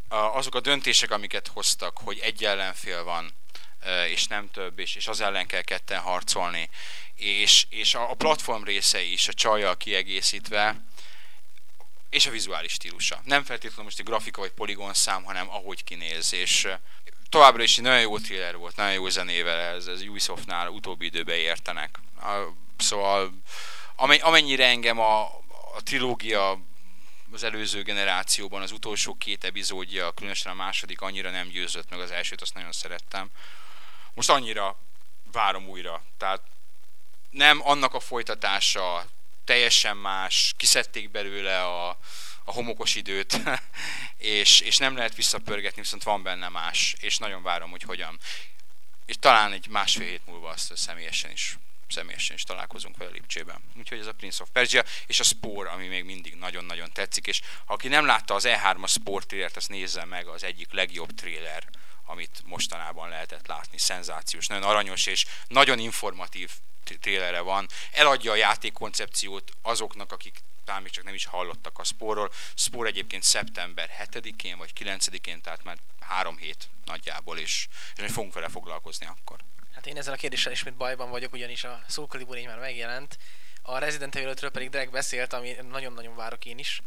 [0.09, 3.35] azok a döntések, amiket hoztak, hogy egy ellenfél van,
[4.09, 6.69] és nem több, és, és az ellen kell ketten harcolni,
[7.15, 10.81] és, és a, a platform részei is a csajjal kiegészítve,
[12.11, 13.21] és a vizuális stílusa.
[13.25, 16.69] Nem feltétlenül most egy grafika vagy poligon szám, hanem ahogy kinéz, és
[17.29, 21.37] továbbra is egy nagyon jó thriller volt, nagyon jó zenével, ez, ez Ubisoftnál utóbbi időben
[21.37, 21.99] értenek.
[22.77, 23.33] Szóval
[24.21, 25.23] amennyire engem a,
[25.75, 26.61] a trilógia
[27.33, 32.11] az előző generációban az utolsó két epizódja, különösen a második annyira nem győzött meg, az
[32.11, 33.31] elsőt azt nagyon szerettem.
[34.15, 34.79] Most annyira
[35.33, 36.03] várom újra.
[36.19, 36.43] Tehát
[37.31, 39.07] nem annak a folytatása,
[39.47, 41.89] teljesen más, kiszedték belőle a,
[42.45, 43.41] a homokos időt,
[44.41, 48.19] és, és nem lehet visszapörgetni, viszont van benne más, és nagyon várom, hogy hogyan.
[49.07, 53.61] És talán egy másfél hét múlva azt személyesen is személyesen is találkozunk vele Lipcsében.
[53.79, 57.41] Úgyhogy ez a Prince of Persia, és a Spore, ami még mindig nagyon-nagyon tetszik, és
[57.67, 61.65] aki nem látta az E3-as Spore trailert, azt nézze meg, az egyik legjobb trailer,
[62.05, 63.79] amit mostanában lehetett látni.
[63.79, 66.51] Szenzációs, nagyon aranyos és nagyon informatív
[66.95, 71.85] trélere van, eladja a játék koncepciót azoknak, akik talán még csak nem is hallottak a
[71.85, 72.33] Spóról.
[72.55, 78.49] Spór egyébként szeptember 7-én vagy 9-én, tehát már három hét nagyjából, és, és fogunk vele
[78.49, 79.39] foglalkozni akkor.
[79.75, 83.19] Hát én ezzel a kérdéssel ismét bajban vagyok, ugyanis a Soul Calibur már megjelent,
[83.63, 86.81] A Resident Evil 5-ről pedig Drake beszélt, ami nagyon-nagyon várok én is.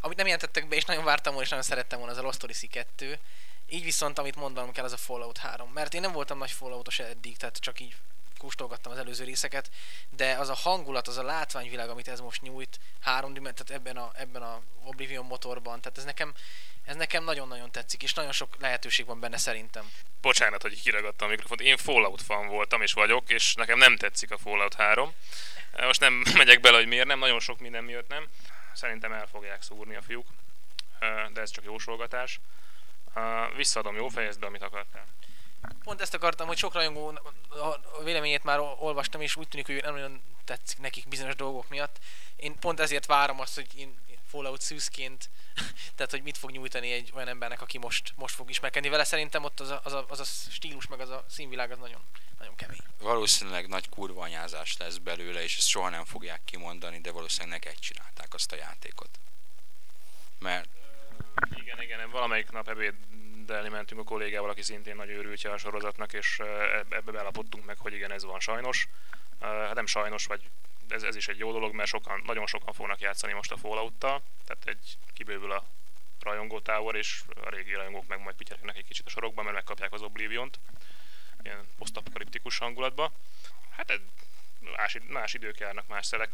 [0.00, 2.42] Amit nem jelentettek be, és nagyon vártam volna, és nagyon szerettem volna, az a Lost
[2.42, 3.18] Odyssey 2.
[3.68, 5.70] Így viszont, amit mondanom kell, az a Fallout 3.
[5.70, 7.96] Mert én nem voltam nagy Falloutos eddig, tehát csak így
[8.42, 9.70] kóstolgattam az előző részeket,
[10.10, 14.10] de az a hangulat, az a látványvilág, amit ez most nyújt, három tehát ebben a,
[14.14, 16.34] ebben a Oblivion motorban, tehát ez nekem,
[16.84, 19.90] ez nekem nagyon-nagyon tetszik, és nagyon sok lehetőség van benne szerintem.
[20.20, 21.60] Bocsánat, hogy kiragadtam a mikrofont.
[21.60, 25.12] Én Fallout fan voltam és vagyok, és nekem nem tetszik a Fallout 3.
[25.76, 28.28] Most nem megyek bele, hogy miért nem, nagyon sok minden miatt nem.
[28.74, 30.26] Szerintem el fogják szúrni a fiúk,
[31.32, 32.40] de ez csak jósolgatás.
[33.56, 35.06] Visszaadom, jó fejezd be, amit akartál.
[35.84, 39.94] Pont ezt akartam, hogy sok rajongó a véleményét már olvastam, és úgy tűnik, hogy nem
[39.94, 41.98] nagyon tetszik nekik bizonyos dolgok miatt.
[42.36, 45.30] Én pont ezért várom azt, hogy én Fallout szűzként,
[45.96, 49.04] tehát hogy mit fog nyújtani egy olyan embernek, aki most, most fog ismerkedni vele.
[49.04, 52.00] Szerintem ott az a, az, a, az a stílus, meg az a színvilág az nagyon,
[52.38, 52.78] nagyon kemény.
[52.98, 58.34] Valószínűleg nagy kurvanyázás lesz belőle, és ezt soha nem fogják kimondani, de valószínűleg neked csinálták
[58.34, 59.18] azt a játékot.
[60.38, 60.68] Mert...
[61.54, 62.94] Igen, igen, valamelyik nap ebéd
[63.50, 66.38] elni mentünk a kollégával, aki szintén nagy őrültje a sorozatnak, és
[66.88, 68.88] ebbe belapottunk meg, hogy igen, ez van sajnos.
[69.40, 70.50] Hát nem sajnos, vagy
[70.88, 73.98] ez, ez is egy jó dolog, mert sokan, nagyon sokan fognak játszani most a fallout
[73.98, 75.64] tehát egy kibővül a
[76.20, 79.92] rajongó tábor, és a régi rajongók meg majd pityereknek egy kicsit a sorokban, mert megkapják
[79.92, 80.58] az Oblivion-t,
[81.42, 83.12] ilyen posztapokaliptikus hangulatba.
[83.70, 83.98] Hát ez
[84.76, 86.30] más, más idők járnak, más szelek.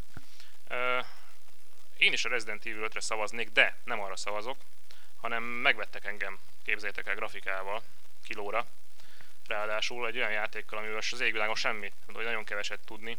[1.96, 4.56] Én is a Resident Evil 5-re szavaznék, de nem arra szavazok,
[5.20, 6.38] hanem megvettek engem,
[6.68, 7.82] képzeljétek el, grafikával,
[8.24, 8.66] kilóra.
[9.46, 13.18] Ráadásul egy olyan játékkal, amivel az égvilágon semmit, hogy nagyon keveset tudni,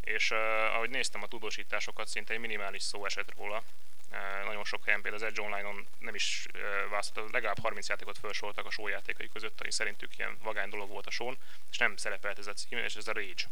[0.00, 0.38] és uh,
[0.74, 3.62] ahogy néztem a tudósításokat, szinte egy minimális szó esett róla.
[4.10, 8.18] Uh, nagyon sok helyen például az Edge Online-on nem is uh, választott, legalább 30 játékot
[8.18, 11.32] felsoroltak a show játékai között, ami szerintük ilyen vagány dolog volt a show
[11.70, 13.44] és nem szerepelt ez a cím, és ez a Rage.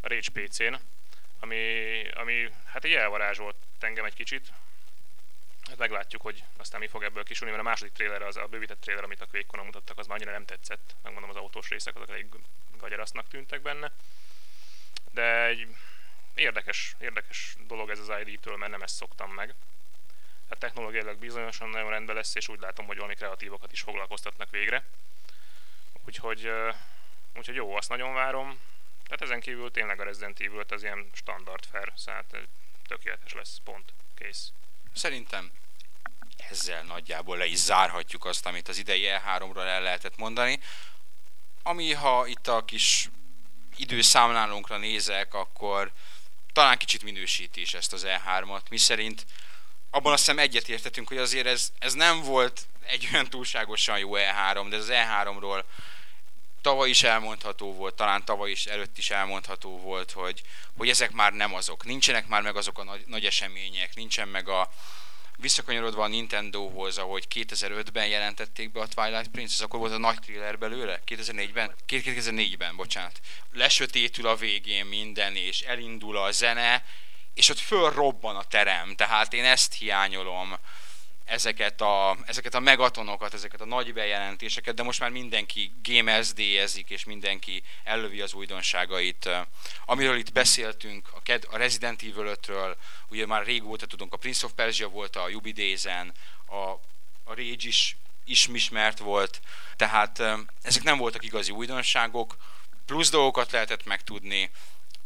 [0.00, 0.74] A Rage PC-n,
[1.40, 4.52] ami, ami hát így elvarázsolt engem egy kicsit,
[5.70, 8.80] Hát meglátjuk, hogy aztán mi fog ebből kisülni, mert a második trailer, az a bővített
[8.80, 10.96] trailer, amit a quake mutattak, az már annyira nem tetszett.
[11.02, 12.26] Megmondom, az autós részek azok elég
[12.78, 13.92] gagyarasznak tűntek benne.
[15.12, 15.66] De egy
[16.34, 19.54] érdekes, érdekes dolog ez az ID-től, mert nem ezt szoktam meg.
[20.48, 24.84] Hát technológiailag bizonyosan nagyon rendben lesz, és úgy látom, hogy valami kreatívokat is foglalkoztatnak végre.
[26.04, 26.50] Úgyhogy,
[27.34, 28.60] úgyhogy jó, azt nagyon várom.
[29.04, 32.24] Tehát ezen kívül tényleg a Resident Evil az ilyen standard fair, szóval
[32.86, 34.52] tökéletes lesz, pont, kész.
[34.94, 35.50] Szerintem
[36.50, 40.60] ezzel nagyjából le is zárhatjuk azt, amit az idei E3-ról el lehetett mondani.
[41.62, 43.10] Ami, ha itt a kis
[43.76, 45.92] időszámlálónkra nézek, akkor
[46.52, 49.26] talán kicsit minősíti ezt az E3-at, mi szerint
[49.90, 54.66] abban azt hiszem egyetértetünk, hogy azért ez, ez nem volt egy olyan túlságosan jó E3,
[54.68, 55.64] de az E3-ról
[56.60, 60.42] tavaly is elmondható volt, talán tavaly is előtt is elmondható volt, hogy,
[60.76, 61.84] hogy ezek már nem azok.
[61.84, 64.70] Nincsenek már meg azok a nagy, nagy események, nincsen meg a,
[65.40, 70.58] visszakanyarodva a Nintendohoz, ahogy 2005-ben jelentették be a Twilight Princess, akkor volt a nagy thriller
[70.58, 73.20] belőle, 2004-ben, 2004-ben, bocsánat.
[73.52, 76.84] Lesötétül a végén minden, és elindul a zene,
[77.34, 80.58] és ott fölrobban a terem, tehát én ezt hiányolom
[81.30, 87.04] ezeket a, ezeket a megatonokat, ezeket a nagy bejelentéseket, de most már mindenki GameSD-ezik, és
[87.04, 89.28] mindenki ellövi az újdonságait.
[89.84, 92.76] Amiről itt beszéltünk, a, Ked, a Resident Evil 5-ről,
[93.08, 96.12] ugye már régóta tudunk, a Prince of Persia volt a Yubi Days-en,
[96.46, 96.70] a,
[97.24, 99.40] a Rage is ismert volt,
[99.76, 100.22] tehát
[100.62, 102.36] ezek nem voltak igazi újdonságok,
[102.86, 104.50] plusz dolgokat lehetett megtudni,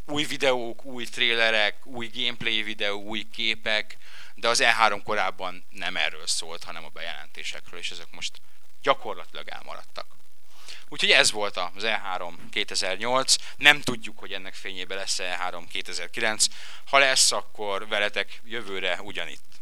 [0.06, 3.96] új videók, új trélerek, új gameplay videó, új képek,
[4.34, 8.40] de az E3 korábban nem erről szólt, hanem a bejelentésekről, és ezek most
[8.82, 10.06] gyakorlatilag elmaradtak.
[10.88, 16.46] Úgyhogy ez volt az E3 2008, nem tudjuk, hogy ennek fényében lesz E3 2009,
[16.86, 19.53] ha lesz, akkor veletek jövőre ugyanitt.